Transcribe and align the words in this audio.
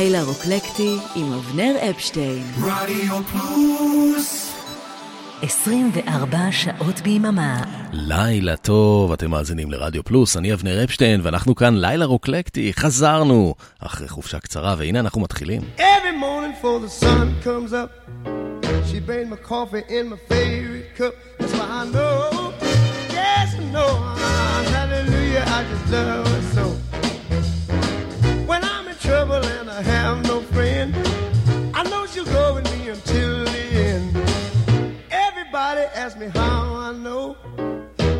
לילה 0.00 0.22
רוקלקטי 0.22 0.96
עם 1.14 1.32
אבנר 1.32 1.76
אפשטיין. 1.90 2.42
רדיו 2.62 3.20
פלוס 3.32 4.52
24 5.42 6.38
שעות 6.50 7.00
ביממה. 7.00 7.62
לילה 7.92 8.56
טוב, 8.56 9.12
אתם 9.12 9.30
מאזינים 9.30 9.70
לרדיו 9.70 10.04
פלוס, 10.04 10.36
אני 10.36 10.52
אבנר 10.52 10.84
אפשטיין, 10.84 11.20
ואנחנו 11.22 11.54
כאן 11.54 11.76
לילה 11.76 12.04
רוקלקטי, 12.04 12.72
חזרנו 12.72 13.54
אחרי 13.78 14.08
חופשה 14.08 14.40
קצרה, 14.40 14.74
והנה 14.78 15.00
אנחנו 15.00 15.20
מתחילים. 15.20 15.62
Every 15.78 16.16
morning 16.20 16.52
before 16.62 16.80
the 16.86 17.04
sun 17.04 17.44
comes 17.44 17.72
up, 17.72 17.90
she 18.90 19.00
brings 19.06 19.28
my 19.30 19.48
coffee 19.48 19.84
in 19.88 20.04
my 20.12 20.18
favorite 20.28 20.88
cup. 20.98 21.14
That's 21.38 21.52
why 21.52 21.68
I 21.80 21.84
know, 21.94 22.52
yes 23.18 23.48
I 23.58 23.64
know, 23.74 23.90
hallelujah, 24.74 25.44
I 25.56 25.60
just 25.70 25.92
love 25.92 26.26
her 26.32 26.42
so. 26.54 26.89
And 29.32 29.70
I 29.70 29.80
have 29.82 30.26
no 30.26 30.40
friend, 30.40 30.92
I 31.72 31.84
know 31.84 32.04
she'll 32.06 32.24
go 32.24 32.54
with 32.54 32.64
me 32.72 32.88
until 32.88 33.44
the 33.44 33.64
end. 33.72 34.16
Everybody 35.10 35.82
asks 35.94 36.18
me 36.18 36.26
how 36.34 36.74
I 36.74 36.92
know. 36.92 37.36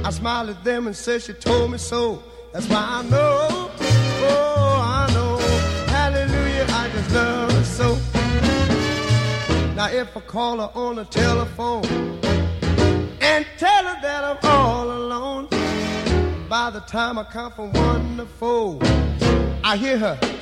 I 0.05 0.11
smile 0.11 0.49
at 0.49 0.63
them 0.63 0.87
and 0.87 0.95
say 0.95 1.19
she 1.19 1.33
told 1.33 1.73
me 1.73 1.79
so. 1.79 2.23
That's 2.53 2.69
why 2.69 2.77
I 2.79 3.03
know, 3.03 3.71
oh 3.81 4.81
I 4.83 5.13
know, 5.13 5.39
hallelujah, 5.89 6.67
I 6.69 6.89
just 6.93 7.13
love 7.13 7.53
her 7.53 7.65
so. 7.65 7.99
Now 9.75 9.91
if 9.91 10.17
I 10.17 10.21
call 10.21 10.59
her 10.59 10.71
on 10.75 10.95
the 10.97 11.05
telephone 11.07 11.85
and 13.21 13.45
tell 13.59 13.85
her 13.85 14.01
that 14.01 14.23
I'm 14.25 14.39
all 14.45 14.93
alone, 14.93 15.49
by 16.49 16.71
the 16.71 16.81
time 16.87 17.19
I 17.19 17.25
count 17.25 17.57
from 17.57 17.73
one 17.73 18.17
to 18.19 18.27
four, 18.27 18.79
I 19.65 19.77
hear 19.77 19.99
her 19.99 20.40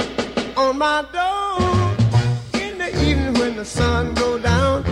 on 0.58 0.76
my 0.76 1.02
door 1.12 1.60
in 2.60 2.78
the 2.78 2.90
evening 3.06 3.32
when 3.34 3.54
the 3.56 3.64
sun 3.64 4.12
go 4.14 4.38
down, 4.40 4.82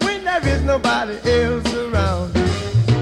when 0.00 0.24
there 0.24 0.44
is 0.48 0.60
nobody 0.62 1.14
else 1.30 1.72
around. 1.72 2.32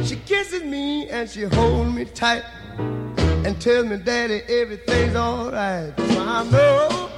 She 0.05 0.17
kisses 0.17 0.63
me 0.63 1.09
and 1.09 1.29
she 1.29 1.45
holds 1.45 1.91
me 1.95 2.05
tight 2.05 2.45
and 2.77 3.59
tells 3.59 3.87
me, 3.87 3.97
Daddy, 3.97 4.43
everything's 4.47 5.17
alright. 5.17 5.95
So 5.97 6.21
I 6.21 6.45
know, 6.51 7.09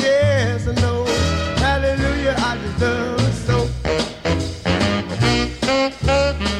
yes, 0.00 0.66
I 0.66 0.72
know, 0.80 1.04
hallelujah, 1.58 2.34
I 2.38 2.56
just 2.56 2.80
love 2.80 3.20
her 3.20 3.32
so. 6.52 6.57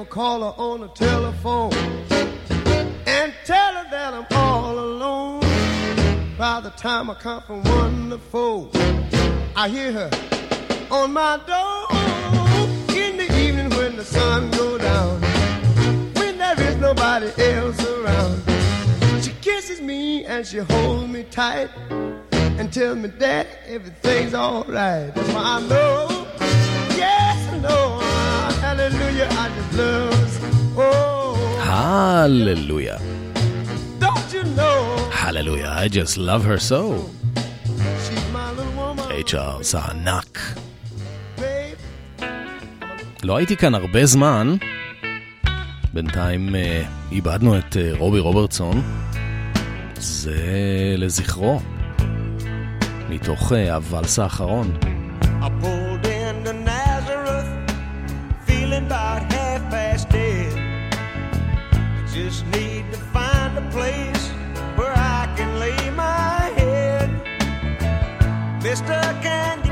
Now 0.00 0.04
if 0.04 0.12
I 0.12 0.14
call 0.14 0.40
her 0.40 0.62
on 0.62 0.80
the 0.80 0.88
telephone 0.88 1.74
and 3.06 3.34
tell 3.44 3.74
her 3.74 3.86
that 3.90 4.14
I'm 4.14 4.26
all 4.30 4.78
alone, 4.78 5.40
by 6.38 6.62
the 6.62 6.70
time 6.70 7.10
I 7.10 7.14
come 7.14 7.42
from 7.42 7.62
one 7.64 8.08
to 8.08 8.16
four, 8.16 8.70
I 9.54 9.68
hear 9.68 9.92
her 9.92 10.10
on 10.90 11.12
my 11.12 11.38
door 11.46 12.96
in 12.96 13.18
the 13.18 13.28
evening 13.38 13.68
when 13.76 13.96
the 13.96 14.04
sun 14.04 14.50
goes 14.52 14.80
down, 14.80 15.20
when 16.14 16.38
there 16.38 16.58
is 16.58 16.76
nobody 16.76 17.26
else 17.42 17.86
around. 17.86 18.42
She 19.22 19.32
kisses 19.42 19.82
me 19.82 20.24
and 20.24 20.46
she 20.46 20.58
holds 20.58 21.08
me 21.08 21.24
tight 21.24 21.68
and 21.90 22.72
tells 22.72 22.96
me 22.96 23.10
that 23.18 23.46
everything's 23.66 24.32
alright. 24.32 25.14
That's 25.14 25.28
why 25.34 25.42
I 25.42 25.60
know, 25.68 26.26
yes 26.96 27.52
I 27.52 27.58
know, 27.58 28.09
hallelujah. 28.80 29.28
Oh, 30.76 31.36
הללויה. 31.60 32.96
don't 34.00 34.32
you 34.32 34.44
know, 34.58 35.00
הללויה, 35.22 35.84
I 35.84 35.88
just 35.88 36.16
love 36.16 36.44
her 36.44 36.58
so. 36.58 36.80
she's 38.04 38.24
my 38.32 38.50
little 38.56 38.74
woman, 38.76 39.30
HR 39.30 39.36
עושה 39.36 39.80
ענק. 39.90 40.38
babe. 41.38 42.22
לא 43.22 43.36
הייתי 43.36 43.56
כאן 43.56 43.74
הרבה 43.74 44.06
זמן, 44.06 44.56
בינתיים 45.92 46.54
אה, 46.54 46.82
איבדנו 47.12 47.58
את 47.58 47.76
אה, 47.76 47.90
רובי 47.98 48.18
רוברטסון. 48.18 48.82
זה 49.96 50.94
לזכרו, 50.96 51.60
מתוך 53.08 53.52
אה, 53.52 53.74
הוואלס 53.74 54.18
האחרון. 54.18 54.76
I 55.42 55.89
Mister, 68.70 69.00
can 69.20 69.69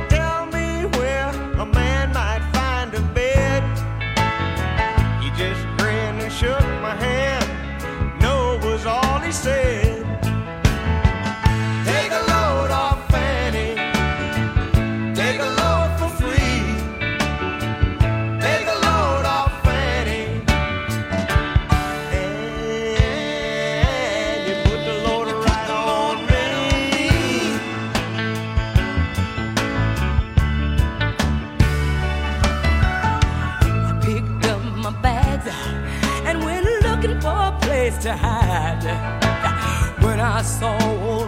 I 40.38 40.42
saw 40.42 40.78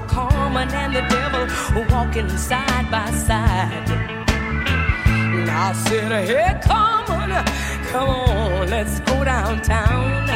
Carmen 0.06 0.71
and 0.71 0.94
the 0.94 1.00
devil 1.00 1.44
walking 1.91 2.28
side 2.38 2.88
by 2.93 3.10
side. 3.10 3.91
And 3.91 5.50
I 5.50 5.72
said, 5.72 6.12
Hey, 6.28 6.60
Carmen, 6.62 7.44
come 7.91 8.09
on, 8.09 8.71
let's 8.71 9.00
go 9.00 9.25
downtown. 9.25 10.28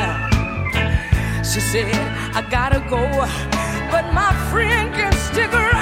She 1.44 1.60
said, 1.60 1.94
I 2.34 2.44
gotta 2.50 2.80
go, 2.90 2.98
but 3.92 4.12
my 4.12 4.32
friend 4.50 4.92
can 4.92 5.12
stick 5.12 5.52
around. 5.52 5.73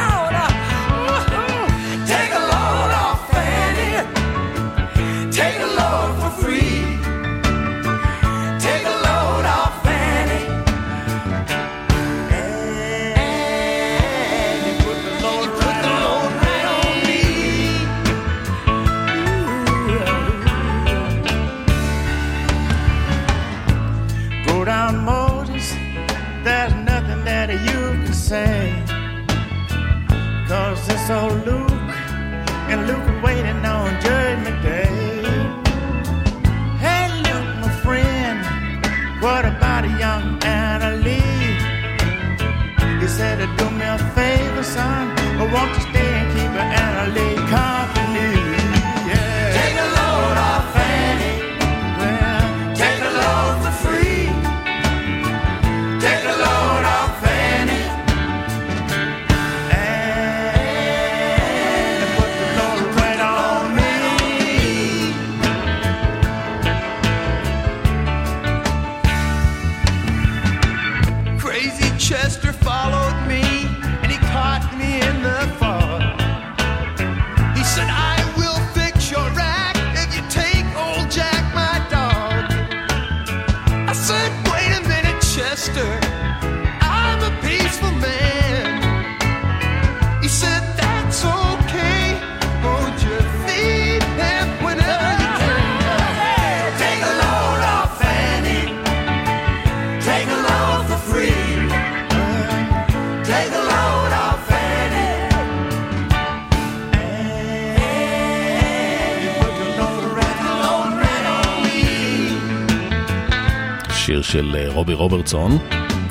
רובי 114.73 114.95
רוברטסון, 114.95 115.59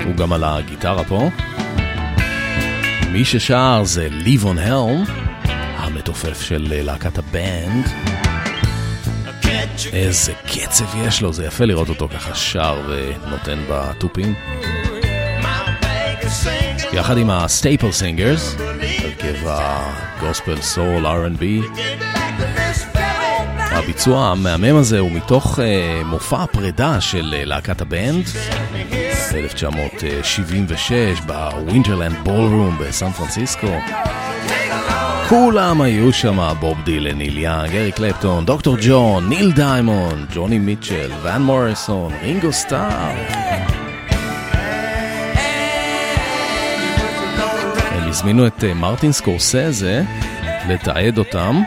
הוא 0.06 0.16
גם 0.16 0.34
על 0.34 0.44
הגיטרה 0.44 1.04
פה. 1.04 1.30
מי 3.12 3.26
ששר 3.26 3.82
זה 3.84 4.08
ליבון 4.12 4.58
הלם, 4.58 5.04
המתופף 5.78 6.42
של 6.42 6.68
אה, 6.72 6.84
להקת 6.84 7.18
הבנד. 7.18 7.86
איזה 9.94 10.34
קצב 10.34 10.86
יש 11.08 11.22
לו, 11.22 11.34
זה 11.34 11.46
יפה 11.46 11.66
לראות 11.66 11.90
אותו 11.90 12.10
ככה 12.10 12.36
שר 12.36 12.82
ונותן 12.88 13.60
בתופים. 13.70 14.34
יחד 16.94 17.18
עם 17.18 17.30
הסטייפל 17.30 17.92
סינגרס, 17.92 18.56
הרכב 19.00 19.48
הגוספל 19.48 20.62
סול 20.62 21.06
R&B. 21.06 21.42
הביצוע 24.02 24.28
המהמם 24.28 24.76
הזה 24.76 25.00
הוא 25.00 25.12
מתוך 25.12 25.60
uh, 25.60 25.62
מופע 26.06 26.44
הפרידה 26.44 27.02
של 27.02 27.36
uh, 27.42 27.46
להקת 27.46 27.82
הבנד, 27.82 28.26
1976 29.34 30.92
בווינטרלנד 31.26 32.16
בולרום 32.24 32.78
בסן 32.80 33.12
פרנסיסקו. 33.12 33.68
כולם 35.30 35.82
היו 35.82 36.14
שם, 36.14 36.54
בוב 36.60 36.78
דילן, 36.84 37.18
ניל 37.18 37.38
יאנג, 37.38 37.76
אריק 37.76 37.96
קלפטון, 37.96 38.46
דוקטור 38.46 38.78
ג'ון, 38.82 39.30
ניל 39.30 39.52
דיימונד, 39.52 40.28
ג'וני 40.34 40.60
מיטשל, 40.60 41.12
ואן 41.22 41.42
מוריסון, 41.42 42.14
רינגו 42.22 42.54
סטאר. 42.54 43.12
הם 47.92 48.10
הזמינו 48.10 48.48
את 48.48 48.64
אה, 48.64 48.74
מרטין 48.74 49.12
סקורסזה 49.12 50.04
לתעד 50.70 51.18
אותם. 51.18 51.62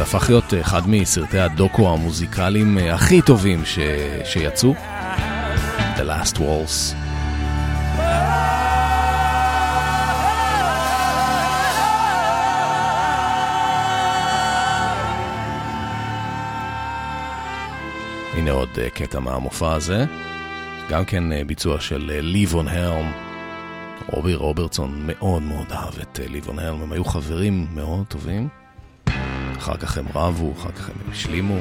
זה 0.00 0.04
הפך 0.04 0.28
להיות 0.28 0.54
אחד 0.60 0.82
מסרטי 0.86 1.38
הדוקו 1.38 1.92
המוזיקליים 1.92 2.78
אה, 2.78 2.94
הכי 2.94 3.22
טובים 3.22 3.64
ש... 3.64 3.78
שיצאו. 4.24 4.74
The 5.96 6.00
Last 6.00 6.36
Waltz. 6.36 6.94
הנה 18.34 18.50
עוד 18.50 18.68
אה, 18.78 18.90
קטע 18.90 19.20
מהמופע 19.20 19.72
הזה. 19.72 20.04
גם 20.90 21.04
כן 21.04 21.32
אה, 21.32 21.44
ביצוע 21.44 21.80
של 21.80 22.10
אה, 22.14 22.20
ליבון 22.20 22.68
הלם. 22.68 23.12
רובי 24.06 24.34
רוברטסון 24.34 25.02
מאוד 25.06 25.42
מאוד 25.42 25.72
אהב 25.72 25.94
את 26.02 26.20
ליבון 26.28 26.58
הלם, 26.58 26.82
הם 26.82 26.92
היו 26.92 27.04
חברים 27.04 27.66
מאוד 27.74 28.06
טובים. 28.08 28.59
אחר 29.60 29.76
כך 29.76 29.98
הם 29.98 30.04
רבו, 30.14 30.52
אחר 30.52 30.70
כך 30.70 30.88
הם 30.88 31.12
השלימו. 31.12 31.58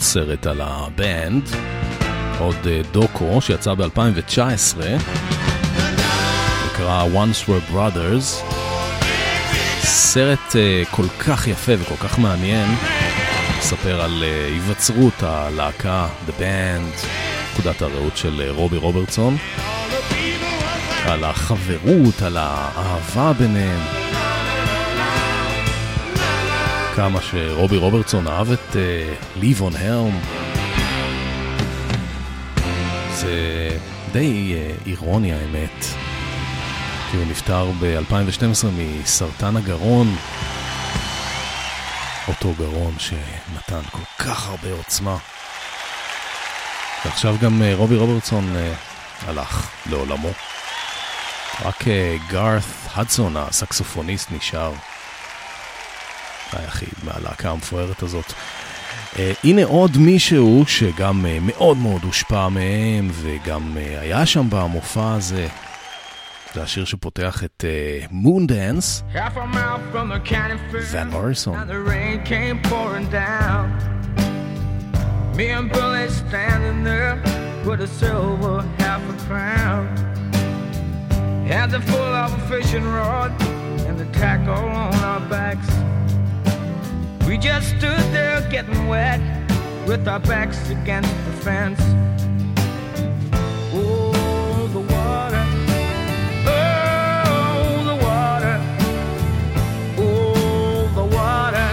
עוד 0.00 0.06
סרט 0.06 0.46
על 0.46 0.60
הבנד, 0.64 1.48
עוד 2.38 2.56
אה, 2.66 2.80
דוקו 2.92 3.40
שיצא 3.40 3.74
ב-2019, 3.74 4.78
נקרא 6.66 7.04
Once 7.14 7.48
Were 7.48 7.74
Brothers. 7.74 8.44
סרט 9.82 10.56
אה, 10.56 10.82
כל 10.90 11.08
כך 11.18 11.48
יפה 11.48 11.72
וכל 11.78 11.96
כך 11.96 12.18
מעניין, 12.18 12.68
מספר 13.58 14.00
על 14.00 14.22
אה, 14.22 14.46
היווצרות 14.46 15.22
הלהקה, 15.22 16.08
The 16.28 16.40
Band, 16.40 17.06
נקודת 17.52 17.82
הראות 17.82 18.16
של 18.16 18.50
רובי 18.50 18.76
רוברטסון, 18.76 19.36
על 21.04 21.24
החברות, 21.24 22.22
על 22.22 22.36
האהבה 22.36 23.32
ביניהם. 23.32 23.99
כמה 27.00 27.20
שרובי 27.22 27.76
רוברטסון 27.76 28.26
אהב 28.28 28.52
את 28.52 28.76
אה, 28.76 29.14
ליבון 29.36 29.72
הרם. 29.76 30.20
זה 33.12 33.68
די 34.12 34.54
אה, 34.54 34.74
אירוני 34.86 35.32
האמת. 35.32 35.84
כי 37.10 37.16
הוא 37.16 37.24
נפטר 37.30 37.70
ב-2012 37.80 38.66
מסרטן 38.76 39.56
הגרון. 39.56 40.16
אותו 42.28 42.54
גרון 42.58 42.94
שנתן 42.98 43.82
כל 43.90 44.24
כך 44.24 44.48
הרבה 44.48 44.72
עוצמה. 44.72 45.16
ועכשיו 47.04 47.36
גם 47.40 47.62
אה, 47.62 47.74
רובי 47.74 47.96
רוברטסון 47.96 48.56
הלך 49.26 49.70
לעולמו. 49.86 50.30
רק 51.64 51.84
גארת 52.28 52.62
הדסון, 52.94 53.36
הסקסופוניסט, 53.36 54.30
נשאר. 54.30 54.72
היחיד 56.52 56.94
מהלהקה 57.04 57.50
המפוארת 57.50 58.02
הזאת. 58.02 58.32
Uh, 59.12 59.18
הנה 59.44 59.64
עוד 59.64 59.96
מישהו 59.98 60.64
שגם 60.66 61.24
uh, 61.24 61.28
מאוד 61.42 61.76
מאוד 61.76 62.02
הושפע 62.02 62.48
מהם 62.48 63.10
וגם 63.12 63.76
uh, 63.76 64.00
היה 64.00 64.26
שם 64.26 64.46
במופע 64.50 65.12
הזה. 65.12 65.46
זה 66.54 66.62
השיר 66.62 66.84
שפותח 66.84 67.44
את 67.44 67.64
uh, 67.64 68.14
fair. 70.72 70.96
ון 70.96 71.08
מוריסון. 71.10 71.58
Me 75.40 75.48
and 75.58 75.72
Billy 75.72 76.06
standing 76.22 76.84
there 76.84 77.16
with 77.64 77.80
a 77.80 77.86
silver 77.86 78.56
half 78.78 79.02
a 79.14 79.16
crown. 79.26 79.84
Hands 81.50 81.72
are 81.72 81.86
full 81.92 82.14
of 82.22 82.30
a 82.38 82.42
fishing 82.50 82.86
rod 82.98 83.30
and 83.86 83.96
the 83.98 84.08
tackle 84.22 84.64
on 84.84 84.94
our 85.10 85.22
backs. 85.34 85.68
We 87.30 87.38
just 87.38 87.68
stood 87.68 88.02
there 88.12 88.40
getting 88.50 88.88
wet 88.88 89.20
with 89.86 90.08
our 90.08 90.18
backs 90.18 90.68
against 90.68 91.14
the 91.26 91.32
fence. 91.44 91.80
Oh, 93.72 94.66
the 94.72 94.80
water. 94.80 95.44
Oh, 96.44 97.84
the 97.86 97.94
water. 98.04 98.58
Oh, 99.96 100.90
the 100.96 101.04
water. 101.04 101.68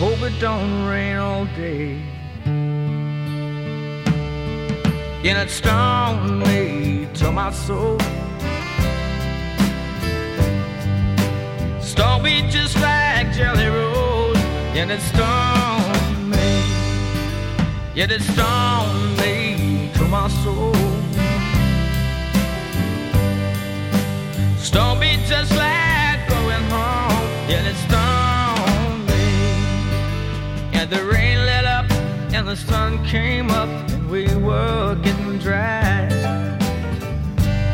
Hope 0.00 0.20
it 0.22 0.36
don't 0.40 0.88
rain 0.88 1.18
all 1.18 1.44
day. 1.54 2.02
And 5.28 5.38
it 5.38 5.48
stung 5.48 6.40
me 6.40 7.06
to 7.14 7.30
my 7.30 7.52
soul. 7.52 7.98
And 14.90 14.98
it 14.98 15.04
stung 15.04 16.30
me. 16.30 16.64
Yet 17.94 18.10
it 18.10 18.22
stung 18.22 19.16
me 19.18 19.88
to 19.94 20.02
my 20.08 20.26
soul. 20.42 20.74
Stung 24.58 24.98
me 24.98 25.16
just 25.28 25.52
like 25.52 26.28
going 26.28 26.64
home. 26.74 27.28
Yet 27.48 27.66
it 27.66 27.76
stung 27.86 29.06
me. 29.06 29.26
And 30.72 30.90
the 30.90 31.04
rain 31.04 31.38
let 31.46 31.66
up 31.66 31.88
and 32.34 32.48
the 32.48 32.56
sun 32.56 33.06
came 33.06 33.48
up 33.50 33.68
and 33.90 34.10
we 34.10 34.26
were 34.38 34.96
getting 35.04 35.38
dry. 35.38 36.08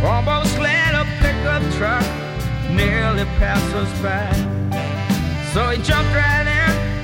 Almost 0.04 0.58
let 0.58 0.92
a 0.94 1.06
pickup 1.23 1.62
truck 1.78 2.04
nearly 2.70 3.25
pass 3.40 3.64
us 3.73 4.02
by. 4.02 4.56
So 5.54 5.70
he 5.70 5.82
jumped 5.82 6.14
right 6.14 6.46
in, 6.46 6.56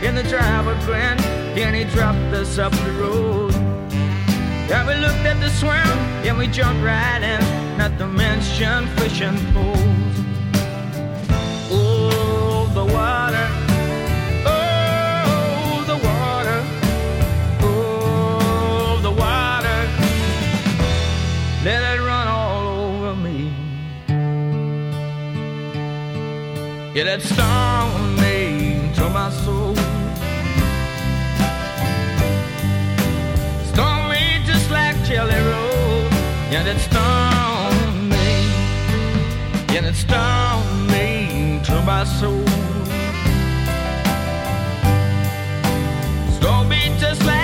and 0.04 0.16
the 0.16 0.22
driver 0.24 0.74
grinned, 0.84 1.20
and 1.56 1.76
he 1.76 1.84
dropped 1.84 2.34
us 2.34 2.58
up 2.58 2.72
the 2.72 2.92
road. 2.92 3.52
Yeah, 4.68 4.86
we 4.86 4.94
looked 4.94 5.24
at 5.26 5.38
the 5.40 5.50
swim, 5.50 5.98
and 6.26 6.36
we 6.38 6.46
jumped 6.48 6.82
right 6.82 7.22
in, 7.22 7.78
not 7.78 7.98
to 7.98 8.06
mention 8.06 8.88
fishing 8.96 9.36
poles. 9.52 9.78
Oh, 11.70 12.70
the 12.74 12.84
water. 12.84 13.48
Oh, 14.46 15.84
the 15.86 15.98
water. 16.08 16.58
Oh, 17.62 18.98
the 19.02 19.10
water. 19.10 19.78
Let 21.64 21.94
it 21.94 22.00
run 22.00 22.26
all 22.28 22.66
over 22.78 23.14
me. 23.14 23.52
Yeah, 26.94 27.04
that 27.04 27.22
stung 27.22 28.16
me 28.16 28.92
to 28.96 29.08
my 29.10 29.30
soul. 29.30 29.81
Jelly 35.22 35.40
Roll. 35.50 36.02
Yeah, 36.50 36.64
that 36.64 36.80
stung 36.80 38.08
me. 38.08 38.30
Yeah, 39.72 39.82
that 39.82 39.94
stung 39.94 40.86
me 40.88 41.60
to 41.66 41.80
my 41.82 42.02
soul. 42.18 42.44
Stung 46.36 46.68
me 46.68 46.80
just 46.98 47.24
like 47.24 47.41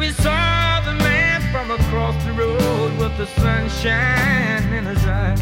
we 0.00 0.10
saw 0.12 0.80
the 0.80 0.94
man 0.94 1.42
from 1.52 1.70
across 1.70 2.16
the 2.24 2.32
road 2.32 2.90
with 2.98 3.14
the 3.18 3.26
sunshine 3.26 4.72
in 4.72 4.86
his 4.86 5.04
eyes. 5.04 5.38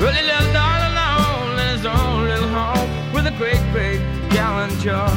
Really 0.00 0.24
lived 0.32 0.56
all 0.56 0.82
alone 0.90 1.60
in 1.60 1.68
his 1.76 1.84
own 1.84 2.24
little 2.24 2.48
home 2.48 2.90
with 3.12 3.26
a 3.26 3.34
great 3.36 3.62
big 3.74 4.00
gallon 4.30 4.70
jar. 4.80 5.10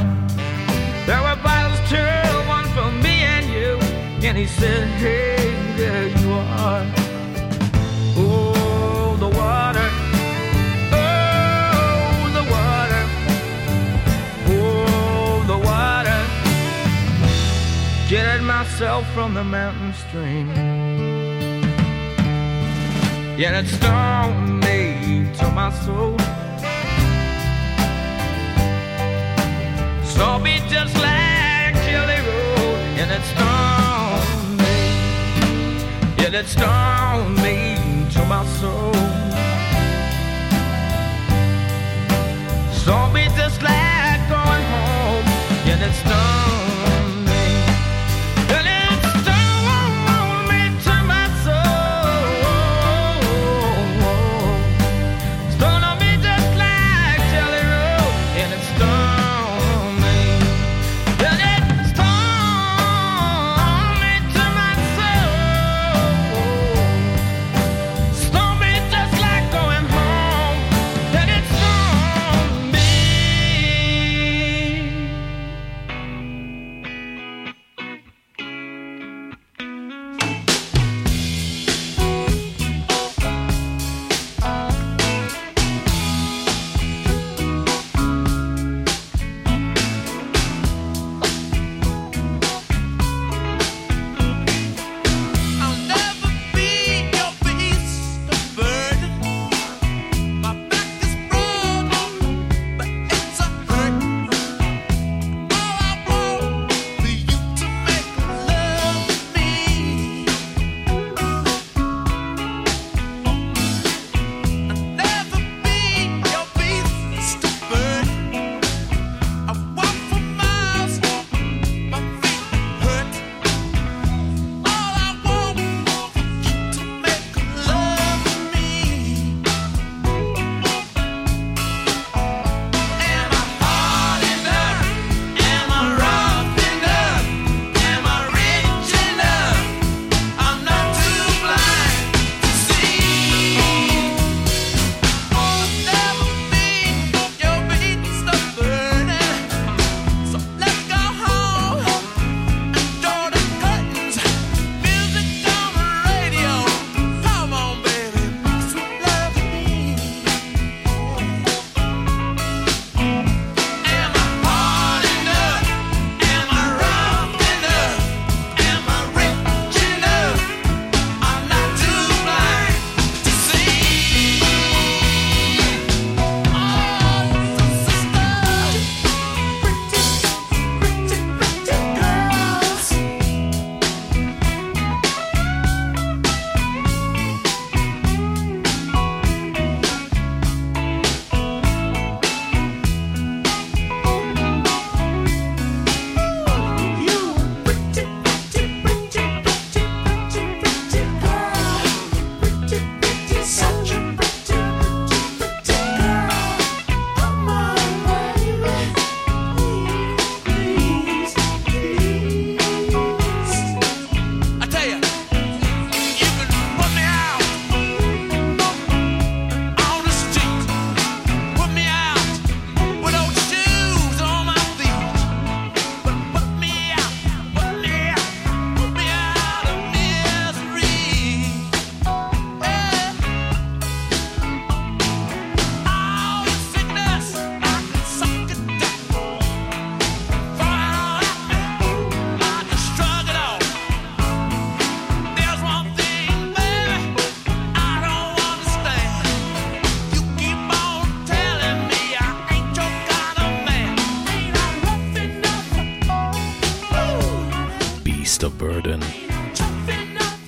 There 1.07 1.21
were 1.21 1.39
bottles 1.41 1.79
too, 1.89 2.49
one 2.55 2.67
for 2.75 2.91
me 3.05 3.15
and 3.35 3.45
you. 3.55 3.79
And 4.27 4.37
he 4.37 4.45
said, 4.45 4.85
Hey, 4.99 5.26
myself 18.79 19.11
from 19.11 19.33
the 19.33 19.43
mountain 19.43 19.91
stream. 19.91 20.49
Yeah, 23.35 23.59
it 23.59 23.65
stung 23.65 24.59
me 24.59 25.33
to 25.39 25.49
my 25.49 25.71
soul. 25.83 26.15
Saw 30.03 30.37
me 30.37 30.61
just 30.69 30.93
like 30.97 31.73
Jelly 31.87 32.21
Roll, 32.27 32.75
and 33.01 33.09
it 33.17 33.23
stung 33.31 34.57
me. 34.61 34.77
Yeah, 36.19 36.39
it 36.39 36.45
stung 36.45 37.33
me 37.45 38.05
to 38.13 38.25
my 38.25 38.45
soul. 38.59 38.93
Saw 42.85 43.11
me 43.11 43.23
just 43.35 43.59
like 43.63 44.21
going 44.29 44.65
home, 44.75 45.25
and 45.65 45.81
it 45.81 45.93
stung. 45.93 46.46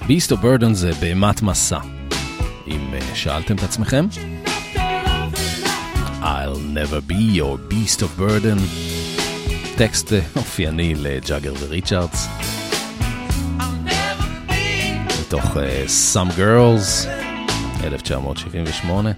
Beast 0.09 0.31
of 0.31 0.43
Burden 0.43 0.73
זה 0.73 0.91
בהמת 0.99 1.41
מסע. 1.41 1.79
אם 2.67 2.93
אה, 2.93 3.15
שאלתם 3.15 3.55
את 3.55 3.63
עצמכם, 3.63 4.05
I'll 6.21 6.59
never 6.73 7.11
be 7.11 7.37
your 7.37 7.73
beast 7.73 7.99
of 7.99 8.19
burden. 8.19 8.59
טקסט 9.77 10.13
אה, 10.13 10.19
אופייני 10.35 10.95
לג'אגר 10.95 11.53
וריצ'רדס. 11.59 12.27
מתוך 15.21 15.45
uh, 15.45 15.59
Some 16.13 16.37
Girls, 16.37 17.07
1978. 17.83 19.11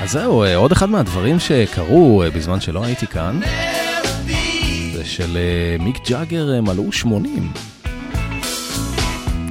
אז 0.00 0.10
זהו, 0.10 0.44
עוד 0.56 0.72
אחד 0.72 0.88
מהדברים 0.88 1.40
שקרו 1.40 2.22
בזמן 2.34 2.60
שלא 2.60 2.84
הייתי 2.84 3.06
כאן, 3.06 3.40
של 5.16 5.36
uh, 5.78 5.82
מיק 5.82 5.98
ג'אגר 6.08 6.58
uh, 6.58 6.60
מלאו 6.60 6.92
80. 6.92 7.52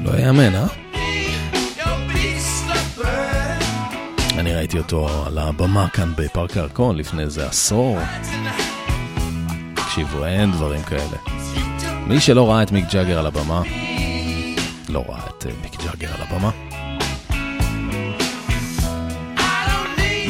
לא 0.03 0.19
יאמן, 0.19 0.55
אה? 0.55 0.67
אני 4.37 4.55
ראיתי 4.55 4.77
אותו 4.77 5.25
על 5.27 5.37
הבמה 5.37 5.89
כאן 5.89 6.13
בפארק 6.17 6.57
הירקון 6.57 6.97
לפני 6.97 7.23
איזה 7.23 7.47
עשור. 7.47 7.99
תקשיבו, 9.73 10.25
אין 10.25 10.51
דברים 10.51 10.83
כאלה. 10.83 11.17
מי 12.07 12.19
שלא 12.19 12.51
ראה 12.51 12.63
את 12.63 12.71
מיק 12.71 12.85
ג'אגר 12.91 13.19
על 13.19 13.25
הבמה, 13.25 13.61
לא 14.89 15.05
ראה 15.07 15.27
את 15.37 15.43
uh, 15.43 15.49
מיק 15.63 15.73
ג'אגר 15.83 16.09
על 16.15 16.21
הבמה. 16.21 16.49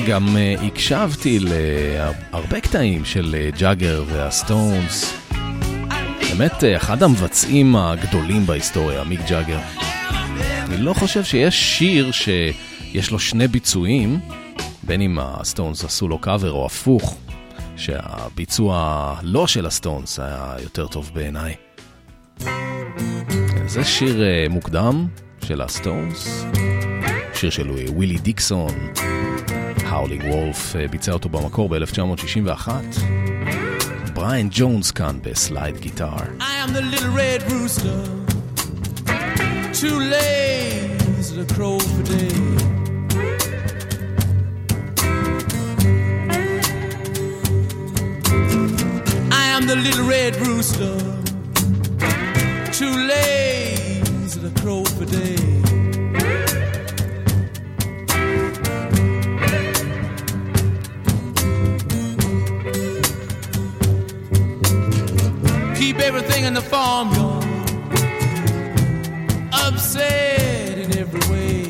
גם 0.08 0.38
הקשבתי 0.68 1.40
להרבה 1.40 2.60
קטעים 2.62 3.06
של 3.06 3.50
ג'אגר 3.58 4.04
והסטונס. 4.08 5.25
באמת, 6.38 6.64
uh, 6.64 6.66
אחד 6.76 7.04
המבצעים 7.04 7.76
הגדולים 7.76 8.46
בהיסטוריה, 8.46 9.04
מיק 9.04 9.20
ג'אגר. 9.30 9.60
אני 10.40 10.78
לא 10.78 10.94
חושב 10.94 11.24
שיש 11.24 11.78
שיר 11.78 12.12
שיש 12.12 13.12
לו 13.12 13.20
שני 13.20 13.48
ביצועים, 13.48 14.20
בין 14.84 15.02
אם 15.02 15.20
הסטונס 15.20 15.84
עשו 15.84 16.08
לו 16.08 16.18
קאבר 16.18 16.52
או 16.52 16.66
הפוך, 16.66 17.18
שהביצוע 17.76 19.16
לא 19.24 19.48
של 19.48 19.66
הסטונס 19.66 20.20
היה 20.20 20.56
יותר 20.64 20.88
טוב 20.88 21.12
בעיניי. 21.14 21.56
זה 23.66 23.84
שיר 23.84 24.16
uh, 24.16 24.50
מוקדם 24.50 25.08
של 25.44 25.62
הסטונס, 25.62 26.46
שיר 27.34 27.50
של 27.50 27.72
ווילי 27.72 28.18
דיקסון, 28.18 28.72
האולינג 29.86 30.24
וולף 30.24 30.76
ביצע 30.92 31.12
אותו 31.12 31.30
במקור 31.30 31.70
ב-1961. 31.70 32.70
בריאן 34.25 34.49
ג'ונס 34.51 34.91
כאן 34.91 35.19
בסלייד 35.23 35.77
גיטר. 35.77 36.17
I 36.41 36.55
am 36.65 36.73
the 36.73 36.83
little 36.93 37.13
red 37.23 37.43
rooster, 37.51 38.01
too 39.81 39.99
lazy 40.15 41.35
to 41.39 41.47
crow 41.55 41.79
for 41.79 42.03
day. 42.03 42.35
I 49.43 49.45
am 49.55 49.63
the 49.71 49.77
little 49.87 50.07
red 50.15 50.35
rooster, 50.47 50.97
too 52.79 52.95
lazy 53.13 54.39
to 54.45 54.51
crow 54.61 54.85
for 54.97 55.07
day. 55.07 55.54
Keep 65.96 66.08
everything 66.08 66.44
in 66.44 66.54
the 66.54 66.62
farmyard 66.62 67.46
upset 69.54 70.78
in 70.78 70.98
every 70.98 71.22
way. 71.32 71.64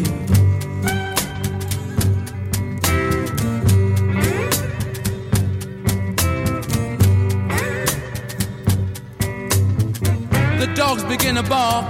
The 10.57 10.73
dogs 10.73 11.03
begin 11.03 11.35
to 11.35 11.43
bark, 11.43 11.85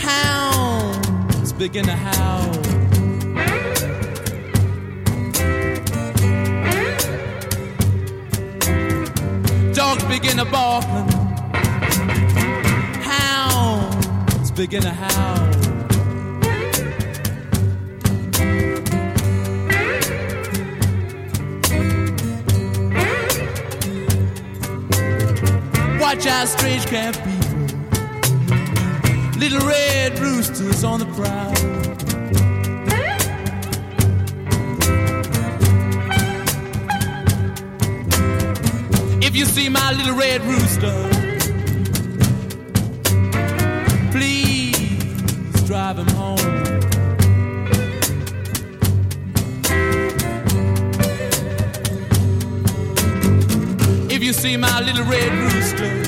hounds 0.00 1.52
begin 1.52 1.84
to 1.84 1.92
howl. 1.92 2.43
Dogs 9.94 10.08
begin 10.08 10.38
to 10.38 10.44
bark, 10.44 10.84
hounds 13.04 14.50
begin 14.50 14.82
to 14.82 14.90
howl. 14.90 15.38
Watch 26.00 26.26
out, 26.26 26.48
strange 26.48 26.86
camp 26.86 27.16
people. 27.18 27.54
Little 29.38 29.64
red 29.64 30.18
roosters 30.18 30.82
on 30.82 30.98
the 30.98 31.06
prowl. 31.14 31.83
If 39.34 39.40
you 39.40 39.46
see 39.46 39.68
my 39.68 39.92
little 39.94 40.14
red 40.14 40.42
rooster, 40.42 40.92
please 44.12 45.62
drive 45.66 45.98
him 45.98 46.06
home. 46.10 46.38
If 54.08 54.22
you 54.22 54.32
see 54.32 54.56
my 54.56 54.80
little 54.82 55.04
red 55.04 55.32
rooster, 55.32 56.03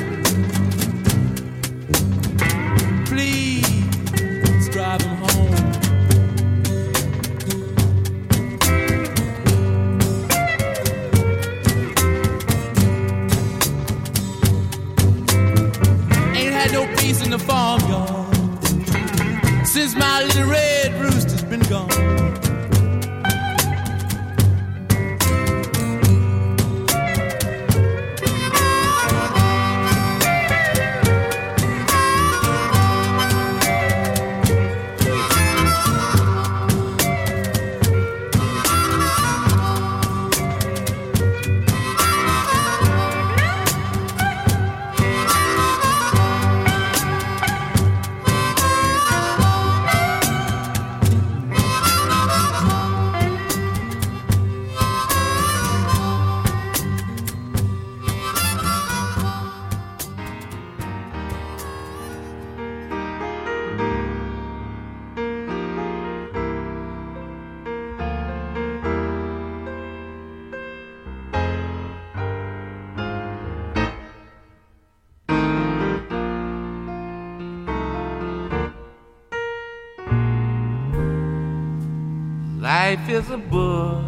A 83.37 83.39
book 83.39 84.03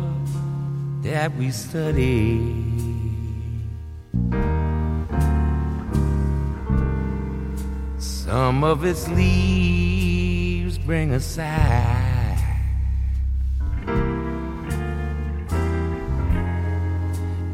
that 1.02 1.36
we 1.36 1.50
study. 1.50 2.40
Some 7.98 8.64
of 8.64 8.86
its 8.86 9.06
leaves 9.08 10.78
bring 10.78 11.12
us 11.12 11.26
sigh. 11.26 12.38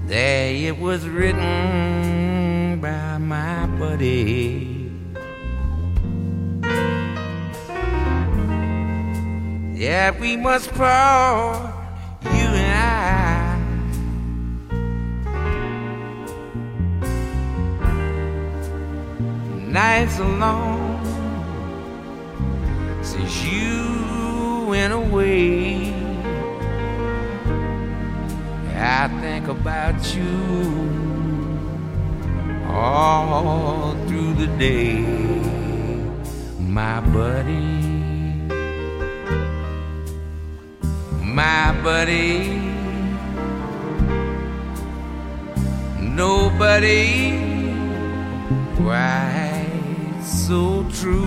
There 0.07 0.55
it 0.55 0.79
was 0.79 1.09
written 1.09 2.79
by 2.81 3.19
my 3.19 3.67
buddy. 3.67 4.44
Yeah, 9.95 10.11
we 10.19 10.37
must 10.37 10.75
part, 10.75 11.73
you 12.25 12.49
and 12.65 12.73
I. 12.75 13.59
Nights 19.79 20.19
alone 20.19 20.99
since 23.05 23.45
you 23.45 24.67
went 24.67 24.93
away. 24.93 25.95
I 28.75 29.07
think 29.21 29.47
about 29.47 29.97
you 30.17 30.35
all 32.69 33.95
through 34.09 34.35
the 34.43 34.49
day, 34.59 35.03
my 36.59 36.99
buddy. 37.15 37.74
My 41.35 41.73
buddy. 41.83 42.61
Nobody 45.99 47.41
quite 48.77 50.21
so 50.23 50.87
true. 50.93 51.25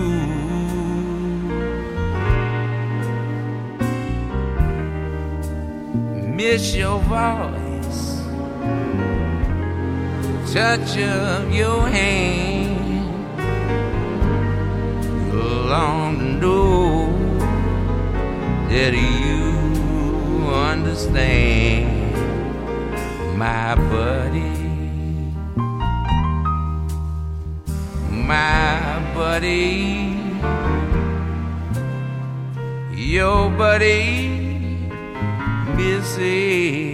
Miss 6.38 6.74
your 6.74 7.00
voice, 7.00 8.22
touch 10.54 10.96
of 10.96 11.54
your 11.54 11.86
hand. 11.86 12.86
Long 15.68 16.18
to 16.18 16.24
know 16.40 17.12
that 18.70 18.94
you 18.94 19.47
understand, 20.88 22.16
my 23.36 23.74
buddy, 23.74 24.56
my 28.10 29.12
buddy, 29.14 30.16
your 32.96 33.50
buddy 33.50 34.28
misses 35.76 36.87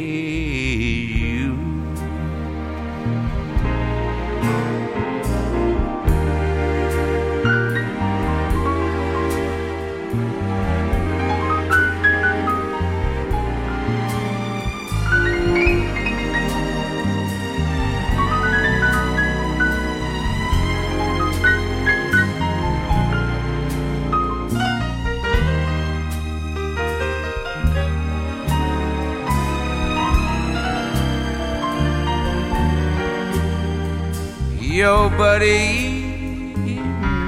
Your 34.75 35.09
buddy 35.11 36.03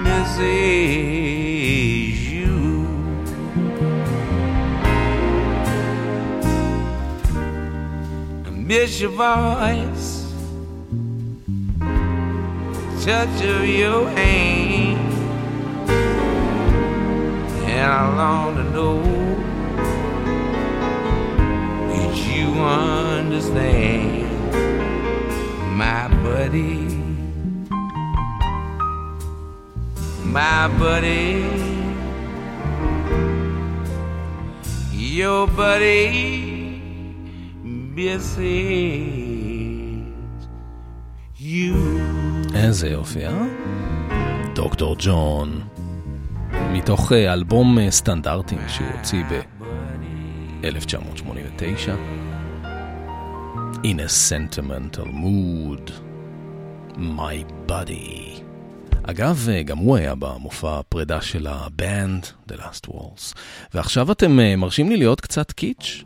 misses 0.02 0.42
you. 2.28 2.88
I 8.44 8.50
miss 8.50 9.00
your 9.00 9.12
voice, 9.12 10.26
touch 13.04 13.40
of 13.44 13.64
your 13.64 14.09
hand, 14.11 15.12
and 17.64 17.92
I 17.92 18.16
long 18.16 18.56
to 18.56 18.64
know 18.64 19.00
that 21.92 22.12
you 22.26 22.46
understand, 22.61 24.26
my 25.78 26.09
buddy. 26.24 26.95
My 30.37 30.68
buddy. 30.83 31.29
Your 35.18 35.42
buddy 35.46 36.07
misses 37.96 38.37
you. 41.38 41.75
איזה 42.55 42.88
יופי, 42.88 43.27
אה? 43.27 43.46
דוקטור 44.55 44.96
ג'ון, 44.99 45.61
מתוך 46.72 47.12
אה, 47.12 47.33
אלבום 47.33 47.79
אה, 47.79 47.90
סטנדרטים 47.90 48.59
שהוא 48.68 48.87
הוציא 48.99 49.25
ב-1989. 49.25 51.90
In 53.85 54.01
a 54.01 54.09
sentimental 54.09 55.07
mood, 55.07 55.92
my 56.99 57.44
buddy. 57.68 58.45
אגב, 59.11 59.49
אה, 59.49 59.62
גם 59.62 59.79
הוא 59.79 59.97
היה 59.97 60.14
במופע 60.14 60.79
הפרידה 60.79 61.21
של 61.21 61.47
הבנד, 61.47 62.27
The 62.49 62.53
Last 62.53 62.90
Walls. 62.90 63.35
ועכשיו 63.75 64.12
אתם 64.12 64.40
אה, 64.40 64.57
מרשים 64.57 64.88
לי 64.88 64.97
להיות 64.97 65.21
קצת 65.21 65.53
קיץ'? 65.53 66.05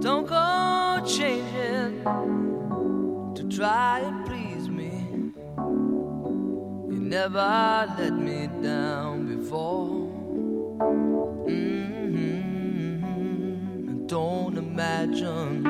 Don't 0.00 0.26
go 0.26 0.50
changing 1.18 1.94
to 3.36 3.42
try 3.58 3.94
and 4.06 4.16
please 4.26 4.66
me. 4.78 4.94
You 6.92 7.00
never 7.16 7.52
let 7.98 8.14
me 8.26 8.40
down 8.68 9.14
before. 9.32 9.88
Mm-hmm. 11.48 11.73
Don't 14.06 14.58
imagine 14.58 15.64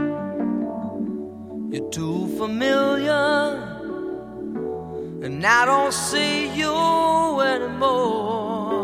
you're 1.73 1.89
too 1.91 2.27
familiar, 2.37 3.55
and 5.23 5.47
I 5.47 5.65
don't 5.65 5.93
see 5.93 6.49
you 6.49 6.75
anymore. 7.41 8.75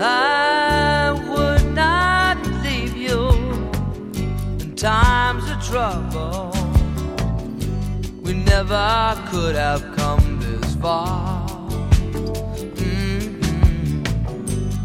I 0.00 1.12
would 1.28 1.74
not 1.74 2.38
leave 2.64 2.96
you 2.96 3.28
in 4.60 4.74
times 4.74 5.44
of 5.50 5.62
trouble. 5.62 6.52
We 8.22 8.32
never 8.32 9.14
could 9.30 9.56
have 9.56 9.84
come 9.94 10.40
this 10.40 10.74
far. 10.76 11.46
Mhm. 12.76 13.42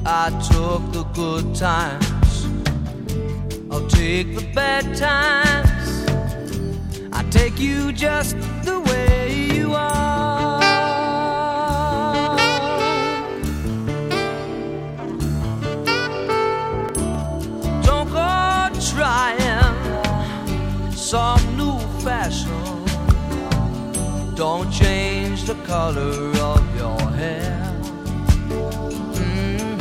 I 0.05 0.29
took 0.51 0.81
the 0.91 1.05
good 1.13 1.55
times, 1.55 2.05
I'll 3.77 3.85
take 3.89 4.33
the 4.33 4.41
bad 4.55 4.85
times. 4.97 6.09
I 7.13 7.21
take 7.29 7.59
you 7.59 7.93
just 7.93 8.35
the 8.65 8.79
way 8.79 9.51
you 9.53 9.75
are. 9.75 10.57
Don't 17.83 18.09
go 18.09 18.69
trying 18.93 19.75
some 20.91 21.43
new 21.55 21.77
fashion. 22.03 22.83
Don't 24.35 24.71
change 24.71 25.43
the 25.43 25.55
color 25.67 26.31
of 26.51 26.63
your 26.75 26.99
hair. 27.21 27.61
Mhm, 29.13 29.77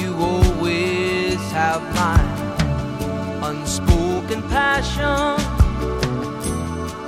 You 0.00 0.10
always 0.32 1.40
have 1.52 1.82
my 1.94 2.35
unspoken 4.26 4.48
passion. 4.48 5.36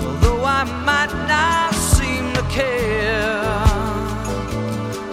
Although 0.01 0.45
I 0.45 0.65
might 0.85 1.13
not 1.27 1.75
seem 1.75 2.33
to 2.35 2.43
care. 2.49 3.43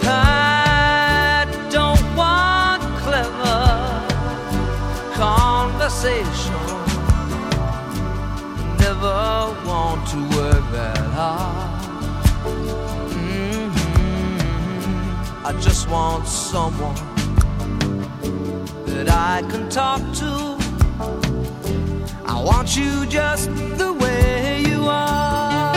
I 0.02 1.46
don't 1.70 2.16
want 2.16 2.82
clever 3.02 4.04
conversation. 5.14 6.54
Never 8.78 9.54
want 9.66 10.06
to 10.08 10.18
work 10.36 10.64
that 10.72 10.98
hard. 11.14 11.82
Mhm. 13.10 13.70
I 15.44 15.52
just 15.60 15.88
want 15.88 16.26
someone 16.26 16.96
that 18.86 19.08
I 19.08 19.42
can 19.50 19.68
talk 19.68 20.00
to. 20.20 20.55
Want 22.46 22.76
you 22.76 23.06
just 23.06 23.50
the 23.76 23.92
way 23.92 24.62
you 24.64 24.86
are. 24.86 25.74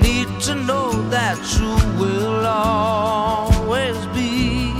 Need 0.00 0.28
to 0.46 0.54
know 0.54 0.92
that 1.10 1.36
you 1.58 1.74
will 2.00 2.46
always 2.46 3.98
be 4.16 4.72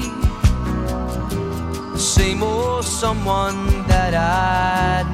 the 1.93 1.99
same 1.99 2.43
old 2.43 2.87
someone 2.87 3.87
that 3.87 4.15
I 4.15 5.14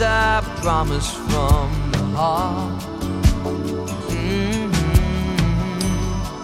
I 0.00 0.42
promise 0.62 1.10
from 1.10 1.70
the 1.92 2.04
heart. 2.16 2.82
Mhm. 4.10 4.72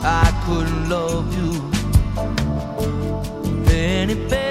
I 0.02 0.26
couldn't 0.44 0.88
love 0.88 1.26
you 1.38 1.52
any 3.70 4.14
better. 4.14 4.43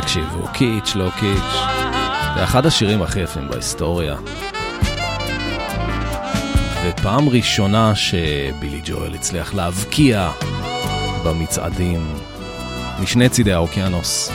תקשיבו, 0.00 0.48
קיץ', 0.52 0.94
לא 0.94 1.10
קיץ'. 1.18 1.54
זה 2.34 2.44
אחד 2.44 2.66
השירים 2.66 3.02
הכי 3.02 3.20
יפים 3.20 3.48
בהיסטוריה. 3.48 4.16
ופעם 6.84 7.28
ראשונה 7.28 7.94
שבילי 7.94 8.80
ג'ואל 8.84 9.14
הצליח 9.14 9.54
להבקיע 9.54 10.30
במצעדים 11.24 12.14
משני 13.02 13.28
צידי 13.28 13.52
האוקיינוס. 13.52 14.32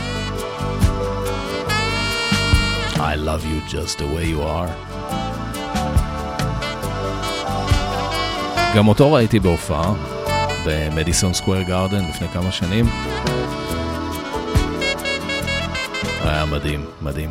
I 2.96 3.16
love 3.16 3.44
you 3.44 3.74
just 3.74 3.98
the 3.98 4.04
way 4.04 4.26
you 4.36 4.42
are. 4.42 4.72
גם 8.76 8.88
אותו 8.88 9.14
ראיתי 9.14 9.40
בהופעה 9.40 9.94
במדיסון 10.66 11.34
סקוויר 11.34 11.62
גארדן 11.62 12.06
לפני 12.10 12.28
כמה 12.28 12.52
שנים. 12.52 12.86
מדהים, 16.46 16.86
מדהים. 17.02 17.30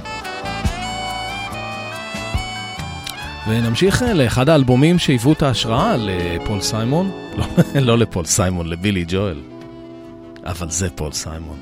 ונמשיך 3.49 4.03
אה, 4.03 4.13
לאחד 4.13 4.49
האלבומים 4.49 4.99
שהיוו 4.99 5.33
את 5.33 5.43
ההשראה 5.43 5.97
לפול 5.99 6.61
סיימון. 6.61 7.11
לא, 7.39 7.47
לא 7.81 7.99
לפול 7.99 8.25
סיימון, 8.25 8.67
לבילי 8.67 9.05
ג'ואל. 9.09 9.41
אבל 10.45 10.71
זה 10.71 10.91
פול 10.91 11.13
סיימון. 11.13 11.59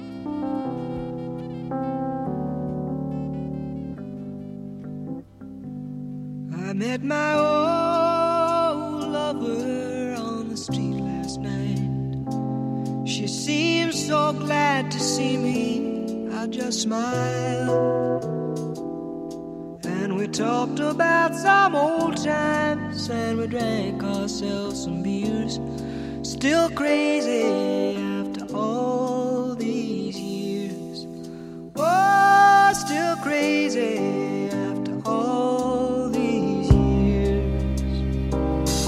Met 6.74 7.04
my 7.04 7.34
old 7.34 9.04
lover 9.16 10.16
on 10.16 10.48
the 10.48 10.56
street 10.56 10.98
last 11.10 11.38
night. 11.38 11.86
She 13.06 13.28
seemed 13.28 13.94
so 13.94 14.32
glad 14.32 14.90
to 14.90 14.98
see 14.98 15.36
me. 15.36 15.81
Just 16.64 16.82
smiled. 16.82 18.24
And 19.84 20.16
we 20.16 20.28
talked 20.28 20.78
about 20.78 21.34
some 21.34 21.74
old 21.74 22.22
times 22.22 23.10
and 23.10 23.38
we 23.38 23.48
drank 23.48 24.04
ourselves 24.04 24.84
some 24.84 25.02
beers. 25.02 25.58
Still 26.22 26.70
crazy 26.70 27.96
after 27.96 28.46
all 28.54 29.56
these 29.56 30.16
years. 30.16 31.08
Oh, 31.74 32.72
still 32.74 33.16
crazy 33.16 33.98
after 34.50 35.02
all 35.04 36.08
these 36.10 36.72
years. 36.72 38.86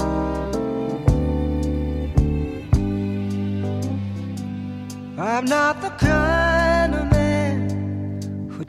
I'm 5.19 5.43
not 5.43 5.81
the 5.81 5.89
kind 5.89 6.34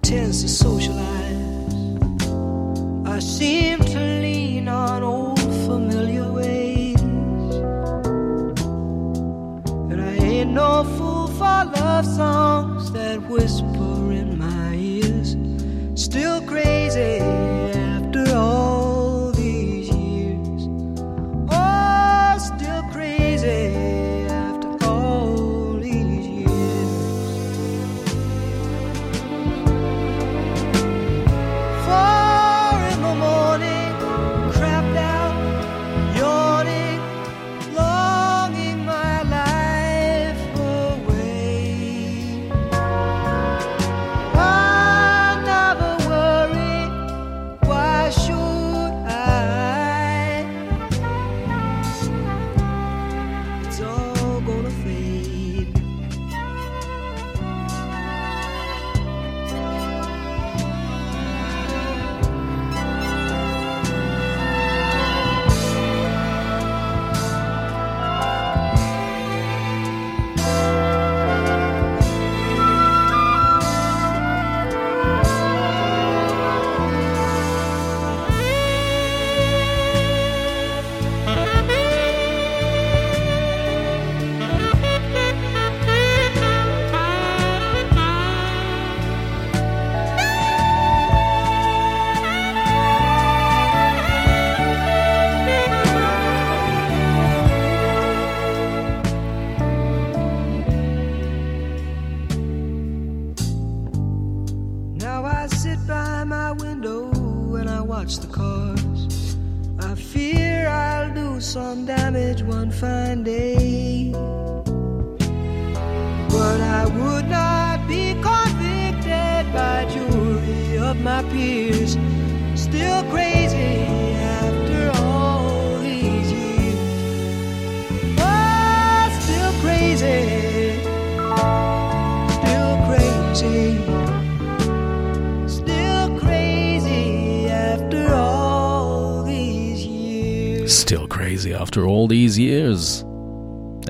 tends 0.06 0.40
to 0.42 0.48
socialize. 0.48 1.34
I 3.04 3.18
seem 3.18 3.80
to 3.80 3.98
lean 3.98 4.68
on 4.68 5.02
old 5.02 5.40
familiar 5.66 6.30
ways. 6.30 7.00
And 9.90 10.00
I 10.00 10.14
ain't 10.22 10.52
no 10.52 10.84
fool 10.96 11.26
for 11.26 11.64
love 11.74 12.06
songs 12.06 12.92
that 12.92 13.20
whisper 13.28 14.12
in 14.12 14.38
my 14.38 14.74
ears. 14.74 15.36
Still 16.00 16.40
crazy 16.42 17.36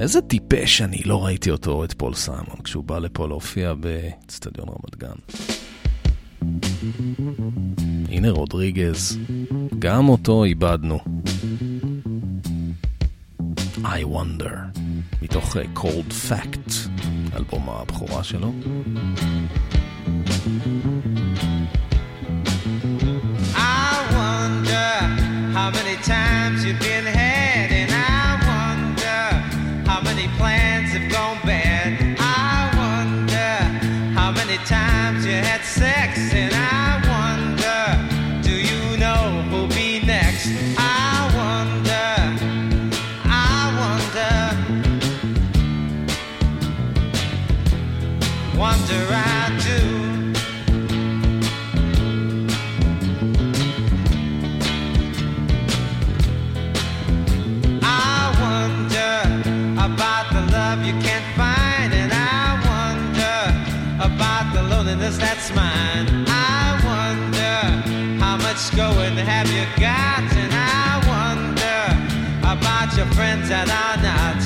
איזה 0.07 0.21
טיפש 0.21 0.83
אני, 0.83 1.03
לא 1.05 1.25
ראיתי 1.25 1.51
אותו, 1.51 1.85
את 1.85 1.93
פול 1.93 2.15
סיימון, 2.15 2.57
כשהוא 2.65 2.85
בא 2.85 2.99
לפה 2.99 3.29
להופיע 3.29 3.75
באצטדיון 3.75 4.69
רמת 4.69 4.97
גן. 4.97 5.17
הנה 8.09 8.31
רודריגז, 8.31 9.19
גם 9.79 10.09
אותו 10.09 10.45
איבדנו. 10.45 10.99
I 13.83 14.05
Wonder, 14.15 14.79
מתוך 15.23 15.57
אה, 15.57 15.63
Cold 15.77 16.31
Fact, 16.31 16.73
אלבום 17.37 17.69
הבכורה 17.71 18.25
שלו. 18.25 18.53
I 23.55 23.95
wonder 24.17 24.93
how 25.57 25.71
many 25.71 25.97
times 26.05 26.65
you've 26.65 26.81
been 26.81 27.06
that's 65.47 65.55
mine. 65.55 66.25
I 66.29 66.81
wonder 66.85 68.25
how 68.25 68.37
much 68.37 68.75
going 68.77 69.17
have 69.17 69.49
you 69.51 69.65
got, 69.81 70.23
and 70.37 70.53
I 70.53 70.99
wonder 71.07 71.87
about 72.43 72.97
your 72.97 73.07
friends 73.15 73.49
that 73.49 73.69
are 73.69 74.03
not. 74.03 74.46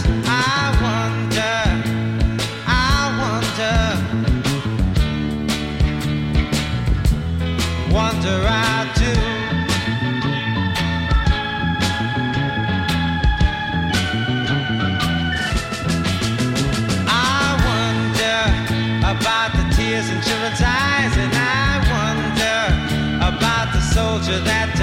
to 24.30 24.38
that 24.44 24.79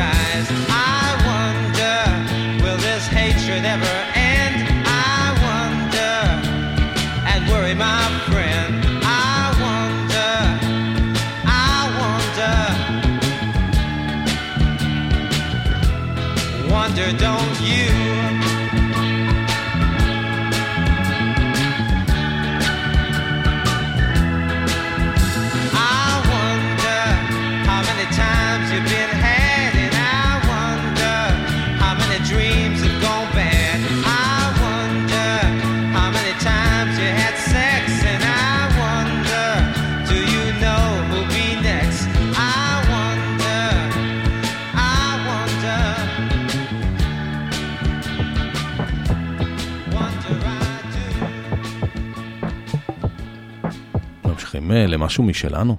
נכנסים 54.68 54.90
למשהו 54.90 55.24
משלנו. 55.24 55.76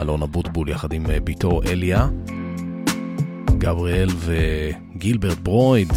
אלון 0.00 0.22
אבוטבול 0.22 0.68
יחד 0.68 0.92
עם 0.92 1.06
אה, 1.10 1.20
ביתו 1.20 1.60
אליה, 1.62 2.08
גבריאל 3.58 4.08
וגילברט 4.16 5.38
ברויד, 5.38 5.92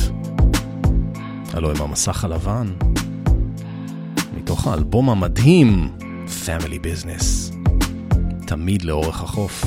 הלוא 1.54 1.72
הם 1.72 1.82
המסך 1.82 2.24
הלבן, 2.24 2.68
מתוך 4.38 4.68
האלבום 4.68 5.10
המדהים, 5.10 5.90
Family 6.46 6.80
Business, 6.84 7.56
תמיד 8.48 8.82
לאורך 8.82 9.24
החוף. 9.24 9.66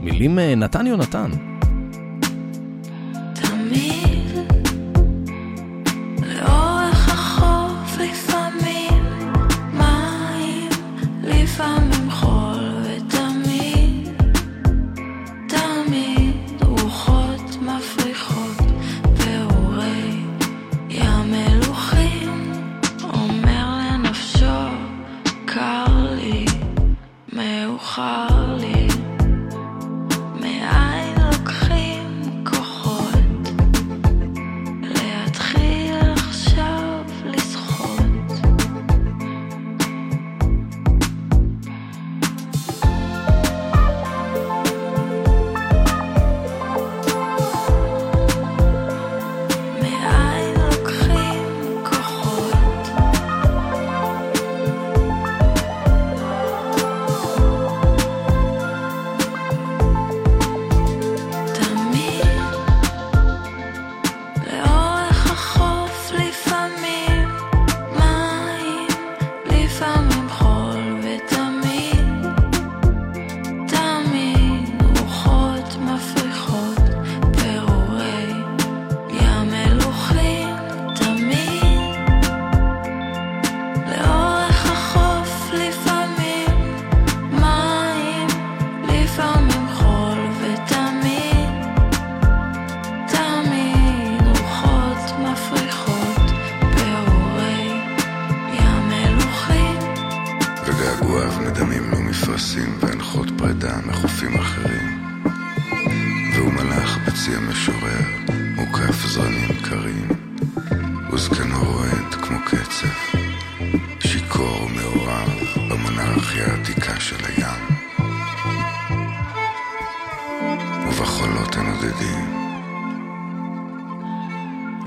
מילים 0.00 0.38
אה, 0.38 0.54
נתן 0.54 0.86
יונתן. 0.86 1.30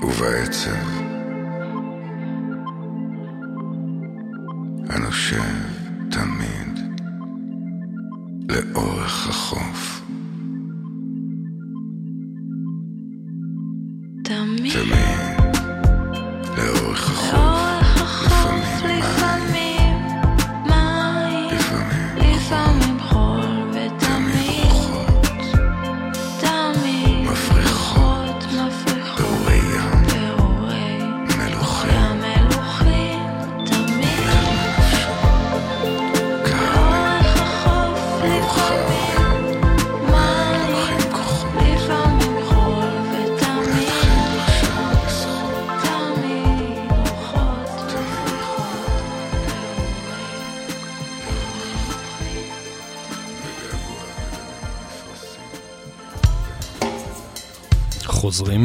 ובעצב 0.02 0.88
הנושב 4.90 5.42
תמיד 6.12 6.80
לאורך 8.50 9.28
החוף. 9.30 9.97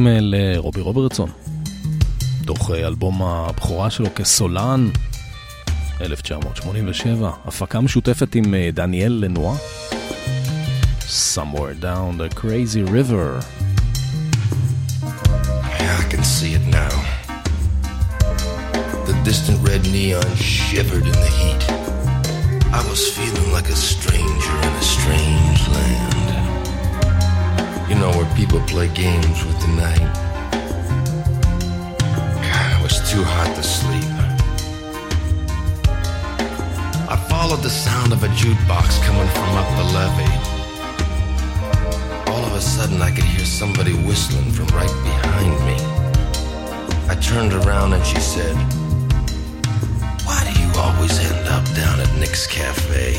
מקשיבים 0.03 0.33
לרובי 0.33 0.81
רוברטסון, 0.81 1.31
תוך 2.47 2.71
אלבום 2.71 3.23
הבכורה 3.23 3.91
שלו 3.91 4.15
כסולן, 4.15 4.91
1987, 6.01 7.31
הפקה 7.45 7.81
משותפת 7.81 8.35
עם 8.35 8.55
דניאל 8.73 9.13
לנועה, 9.13 9.57
Somewhere 11.35 11.75
Down 11.83 12.19
the 12.19 12.35
Crazy 12.41 12.83
River. 12.83 13.41
I 15.99 16.05
can 16.11 16.25
see 16.35 16.53
it 16.59 16.67
now. 16.83 16.95
The 19.09 19.17
distant 19.29 19.59
red 19.69 19.83
neon 19.95 20.31
shivered 20.37 21.07
in 21.13 21.19
the 21.25 21.33
heat. 21.39 21.63
I 22.79 22.81
was 22.91 23.01
feeling 23.17 23.49
like 23.57 23.69
a 23.77 23.79
stranger 23.91 24.57
in 24.67 24.73
a 24.83 24.87
strange 24.97 25.61
land. 25.77 26.42
You 27.93 27.99
know, 27.99 28.11
where 28.17 28.35
people 28.35 28.59
play 28.61 28.89
games 28.89 29.45
with 29.45 29.61
the 29.61 29.69
night. 29.69 30.01
God, 32.41 32.71
it 32.73 32.83
was 32.83 32.97
too 33.11 33.23
hot 33.23 33.55
to 33.55 33.63
sleep. 33.63 34.11
I 37.11 37.17
followed 37.29 37.61
the 37.61 37.69
sound 37.69 38.15
of 38.15 38.25
a 38.25 38.29
jukebox 38.29 38.99
coming 39.05 39.29
from 39.37 39.51
up 39.61 39.69
the 39.77 39.85
levee. 39.93 40.37
All 42.33 42.43
of 42.47 42.55
a 42.55 42.63
sudden, 42.63 43.03
I 43.03 43.11
could 43.11 43.25
hear 43.25 43.45
somebody 43.45 43.93
whistling 43.93 44.51
from 44.53 44.69
right 44.69 44.97
behind 45.05 45.53
me. 45.69 45.77
I 47.11 47.15
turned 47.21 47.53
around 47.53 47.93
and 47.93 48.07
she 48.07 48.21
said, 48.21 48.57
Why 50.25 50.41
do 50.49 50.53
you 50.59 50.71
always 50.81 51.19
end 51.21 51.47
up 51.49 51.67
down 51.77 52.01
at 52.01 52.11
Nick's 52.19 52.47
Cafe? 52.47 53.19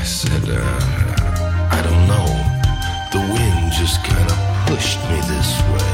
I 0.00 0.02
said, 0.02 0.48
uh, 0.48 1.68
I 1.70 1.82
don't 1.82 2.08
know. 2.08 2.33
The 3.14 3.20
wind 3.20 3.70
just 3.70 4.02
kind 4.02 4.28
of 4.28 4.36
pushed 4.66 4.98
me 5.08 5.20
this 5.20 5.62
way. 5.70 5.93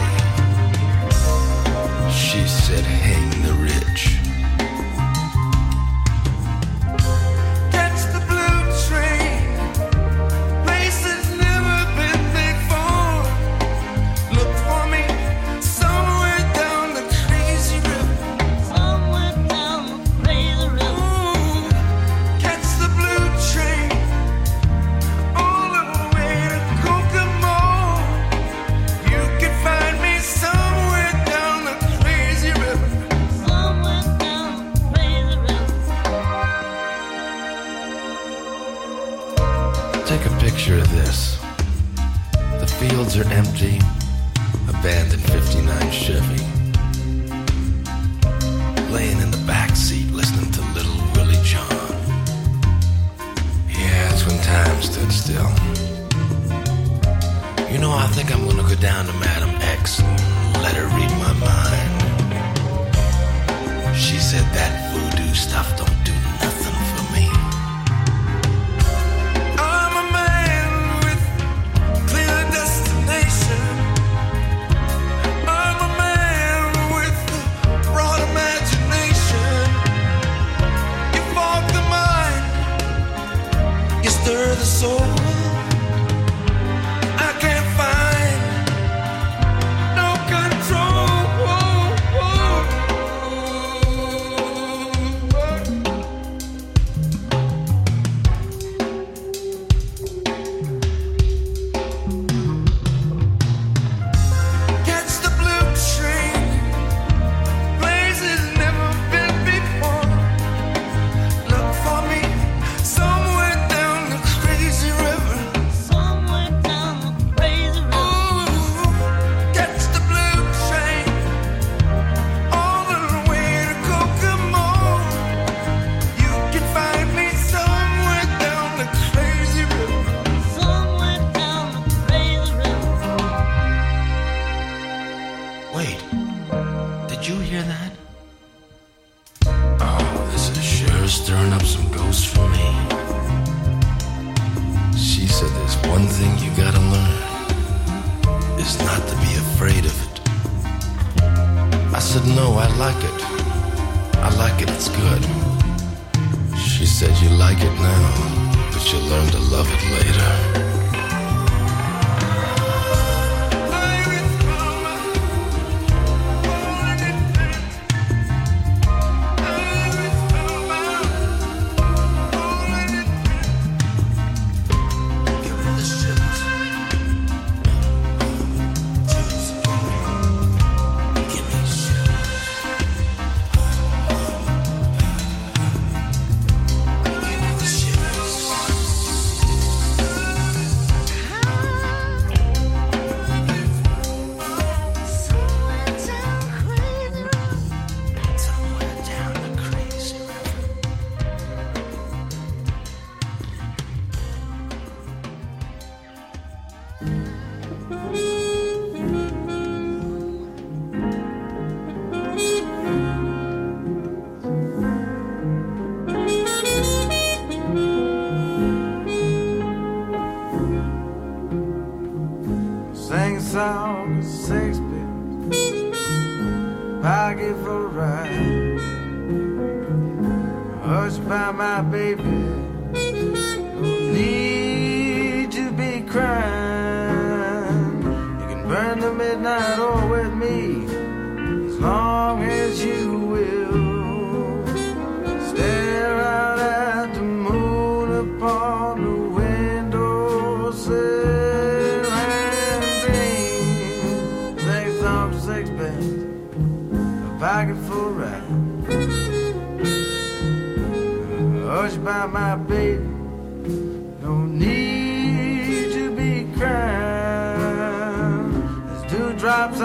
with 240.09 240.35
me. 240.35 240.90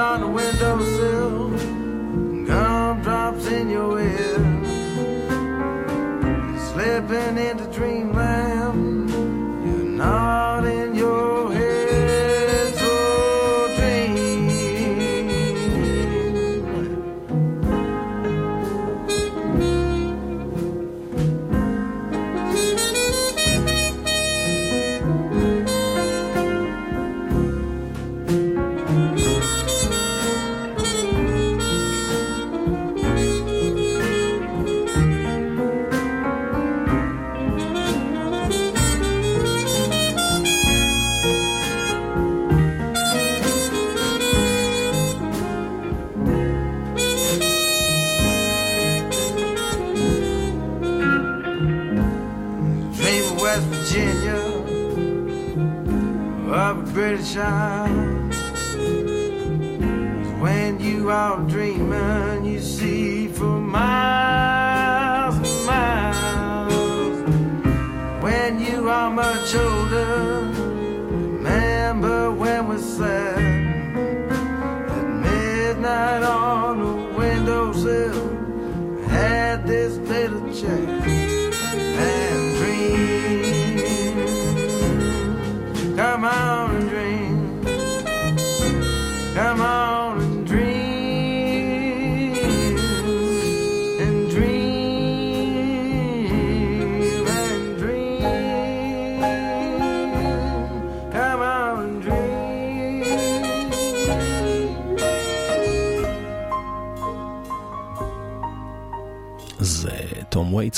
on 0.06 0.22
the 0.22 0.28
window 0.28 0.76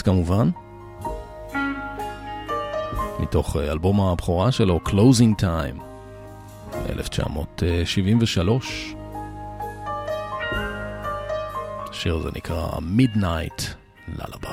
כמובן. 0.07 0.49
מתוך 3.19 3.55
אה, 3.55 3.71
אלבום 3.71 4.01
הבכורה 4.01 4.51
שלו, 4.51 4.79
Closing 4.85 5.41
Time, 5.41 5.81
1973. 6.89 8.95
השיר 11.89 12.15
הזה 12.15 12.29
נקרא 12.35 12.71
Midnight 12.71 13.61
Lullaby. 14.17 14.47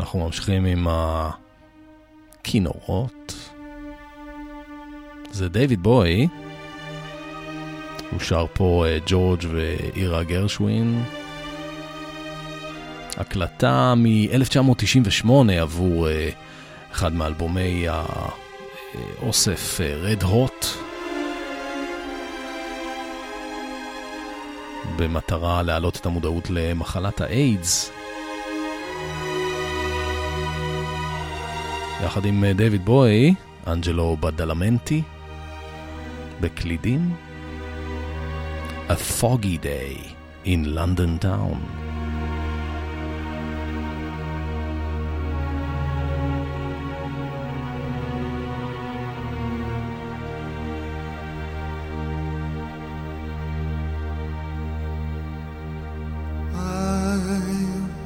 אנחנו 0.00 0.24
ממשיכים 0.24 0.64
עם 0.64 0.86
הכינורות. 2.40 3.50
זה 5.30 5.48
דייוויד 5.48 5.82
בוי. 5.82 6.28
הוא 8.12 8.20
שר 8.20 8.46
פה 8.52 8.84
אה, 8.86 8.98
ג'ורג' 9.06 9.42
ואירה 9.50 10.22
גרשווין. 10.22 11.02
הקלטה 13.16 13.94
מ-1998 13.96 15.30
עבור 15.60 16.08
אה, 16.08 16.28
אחד 16.92 17.12
מאלבומי 17.12 17.86
האוסף 17.88 19.80
אה, 19.80 20.14
Red 20.14 20.22
Hot. 20.24 20.66
במטרה 24.96 25.62
להעלות 25.62 25.96
את 25.96 26.06
המודעות 26.06 26.50
למחלת 26.50 27.20
האיידס. 27.20 27.90
יחד 32.04 32.24
עם 32.24 32.44
דויד 32.44 32.84
בוי, 32.84 33.34
אנג'לו 33.66 34.16
בדלמנטי, 34.20 35.02
בקלידים. 36.40 37.31
A 38.92 38.94
foggy 38.94 39.56
day 39.56 40.14
in 40.44 40.74
London 40.74 41.18
town. 41.18 41.62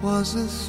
was 0.02 0.36
a 0.36 0.65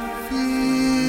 feel 0.00 0.99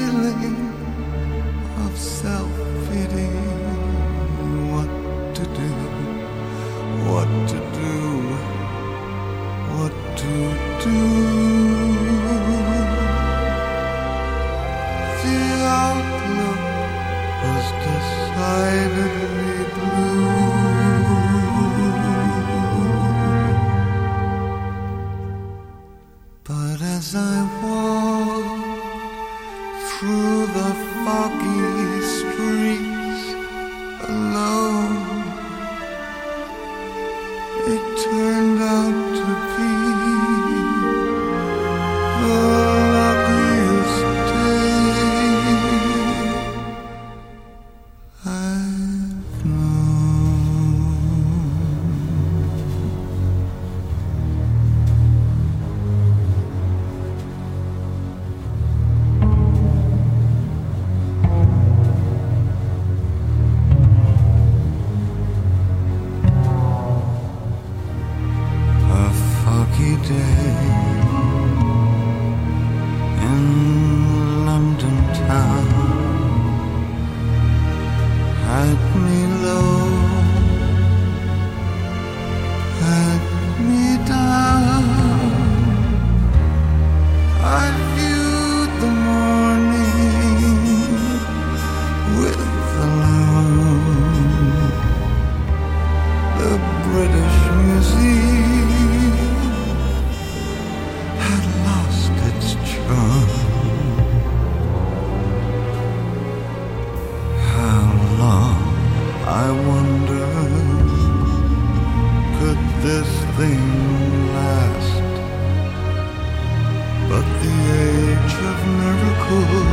people 119.40 119.71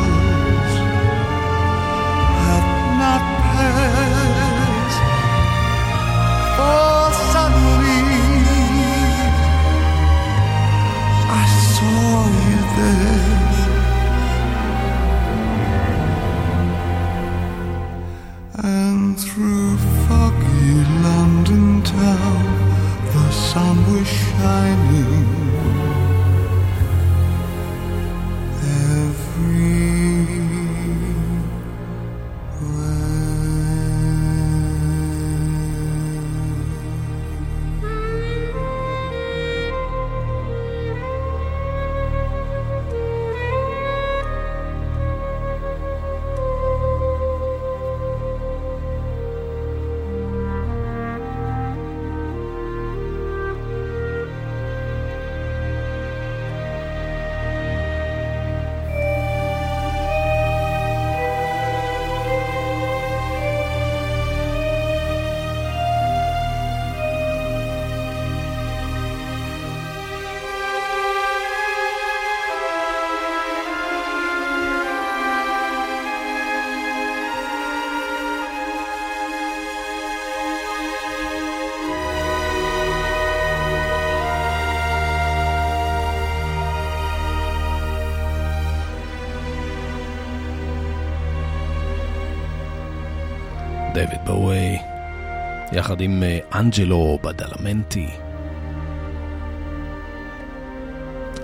יחד 95.80 96.02
עם 96.02 96.24
אה, 96.24 96.40
אנג'לו 96.60 97.20
בדלמנטי. 97.24 98.10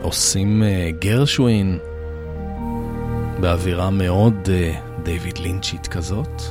עושים 0.02 0.64
אה, 0.64 0.90
גרשווין 1.00 1.80
באווירה 3.40 3.90
מאוד 3.90 4.50
אה, 4.50 4.74
דיוויד 5.04 5.38
לינצ'ית 5.38 5.88
כזאת. 5.88 6.42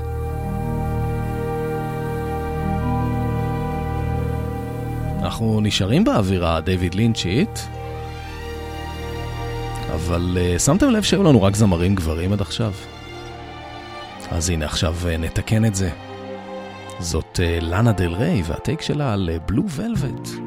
אנחנו 5.22 5.60
נשארים 5.62 6.04
באווירה 6.04 6.60
דיוויד 6.60 6.94
לינצ'ית, 6.94 7.68
אבל 9.94 10.38
שמתם 10.58 10.90
לב 10.90 11.02
שהיו 11.02 11.22
לנו 11.22 11.42
רק 11.42 11.56
זמרים 11.56 11.94
גברים 11.94 12.32
עד 12.32 12.40
עכשיו? 12.40 12.72
אז 14.30 14.50
הנה 14.50 14.64
עכשיו 14.64 14.94
נתקן 15.18 15.64
את 15.64 15.74
זה. 15.74 15.90
זאת 16.98 17.40
לאנה 17.62 17.92
דל 17.92 18.14
ריי 18.14 18.42
והטייק 18.46 18.80
שלה 18.80 19.12
על 19.12 19.30
אה, 19.32 19.38
בלו 19.38 19.62
ולווט. 19.68 20.43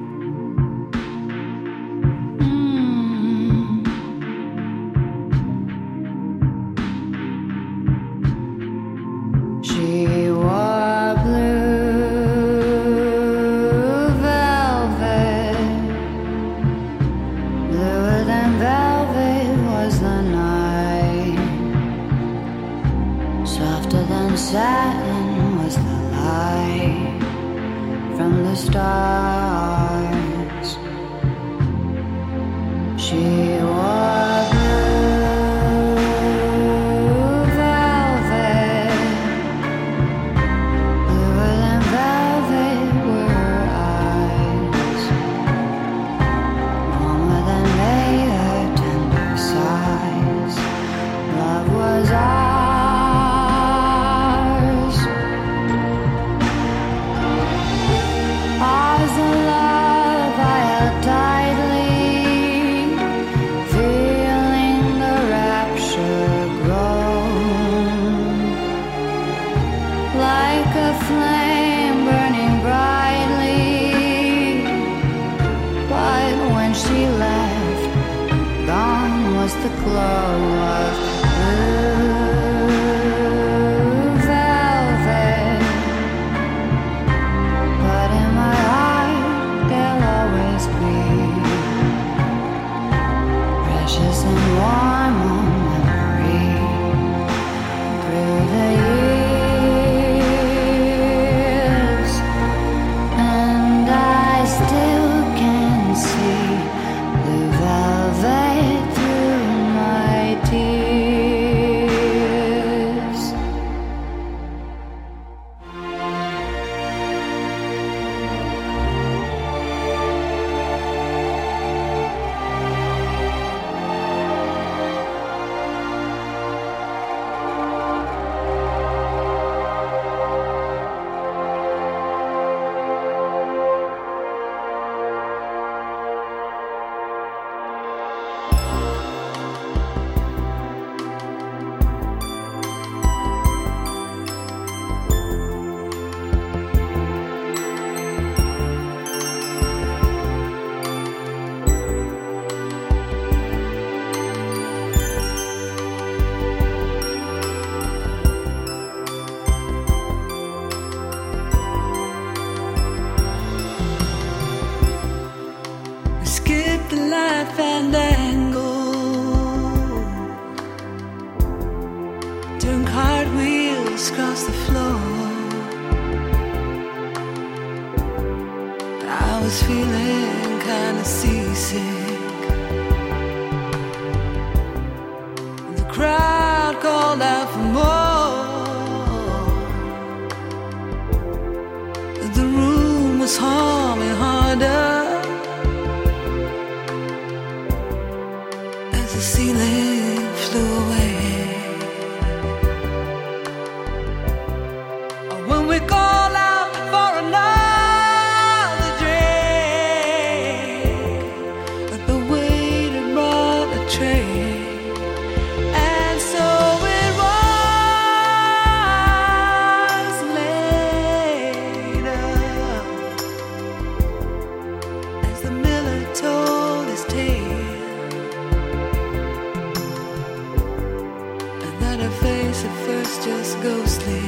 at 232.68 232.86
first 232.86 233.24
just 233.24 233.62
ghostly. 233.62 234.28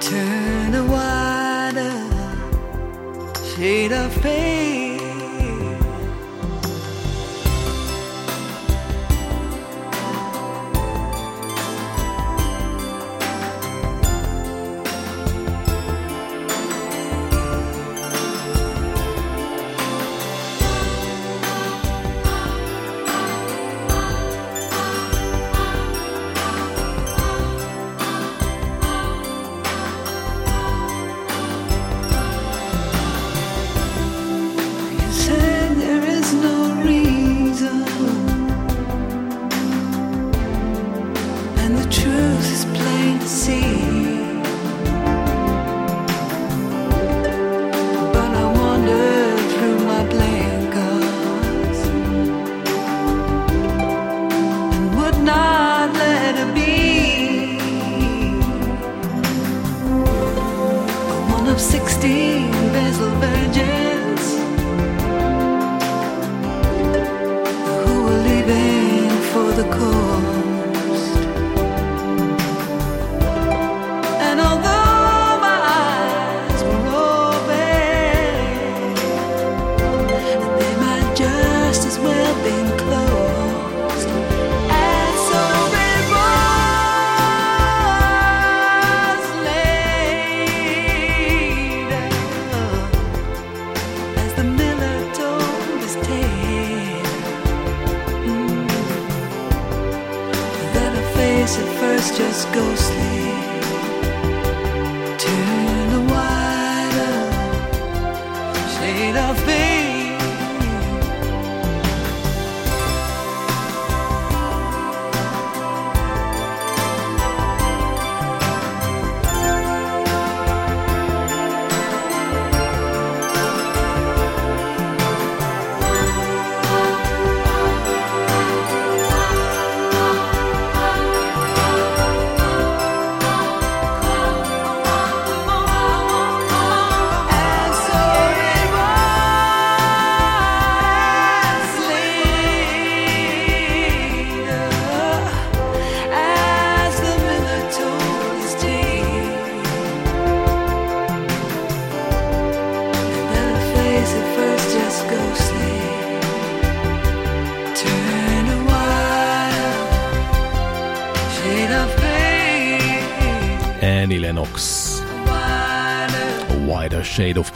Turn 0.00 0.74
a 0.74 0.84
wider 0.94 1.96
uh, 2.24 3.44
shade 3.54 3.92
of 3.92 4.10
pain. 4.22 4.79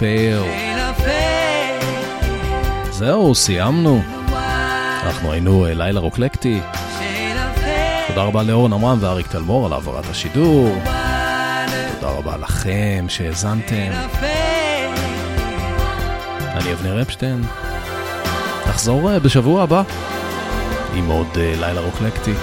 fail. 0.04 0.44
זהו, 2.90 3.34
סיימנו. 3.34 4.02
אנחנו 5.06 5.32
היינו 5.32 5.66
אה, 5.66 5.74
לילה 5.74 6.00
רוקלקטי. 6.00 6.60
תודה 8.06 8.22
רבה 8.22 8.42
לאורן 8.42 8.72
עמרם 8.72 8.98
ואריק 9.00 9.26
תלמור 9.26 9.66
על 9.66 9.72
העברת 9.72 10.04
השידור. 10.10 10.76
תודה 12.00 12.12
רבה 12.12 12.36
לכם 12.36 13.06
שהאזנתם. 13.08 13.92
אני 16.54 16.72
אבנר 16.72 17.02
אפשטיין. 17.02 17.42
נחזור 18.68 19.10
אה, 19.10 19.18
בשבוע 19.18 19.62
הבא 19.62 19.82
עם 20.94 21.06
עוד 21.06 21.26
אה, 21.36 21.54
לילה 21.60 21.80
רוקלקטי. 21.80 22.34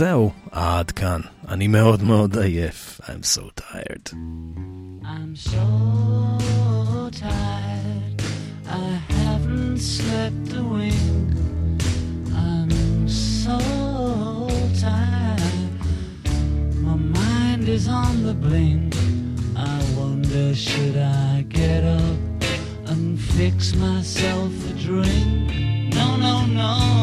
זהו, 0.00 0.30
עד 0.50 0.90
כאן. 0.90 1.20
אני 1.48 1.66
מאוד 1.66 2.02
מאוד 2.02 2.38
עייף. 2.38 3.00
I'm 3.04 3.36
so 3.36 3.40
tired. 3.56 4.10
I'm 5.02 5.34
so 5.50 5.66
tired. 7.26 8.22
I 8.66 8.90
haven't 9.18 9.80
slept 9.96 10.48
a 10.60 10.64
wink. 10.74 11.30
I'm 12.44 12.72
so 13.44 13.58
tired. 14.86 15.74
My 16.86 16.98
mind 17.18 17.64
is 17.76 17.86
on 18.02 18.14
the 18.28 18.36
blink. 18.46 18.90
I 19.74 19.78
wonder 19.98 20.46
should 20.68 20.96
I 21.26 21.30
get 21.60 21.82
up 22.00 22.20
and 22.90 23.06
fix 23.36 23.56
myself 23.88 24.50
a 24.70 24.72
drink? 24.86 25.48
No, 25.98 26.06
no, 26.26 26.34
no. 26.60 26.99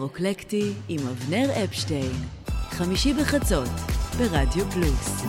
רוקלקטי 0.00 0.72
עם 0.88 1.00
אבנר 1.08 1.64
אפשטיין. 1.64 2.12
חמישי 2.70 3.14
בחצות, 3.14 3.68
ברדיו 4.18 4.70
פלוס. 4.70 5.22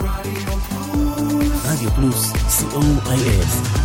רדיו 1.65 1.89
פלוס, 1.91 2.31
co.il 2.31 3.80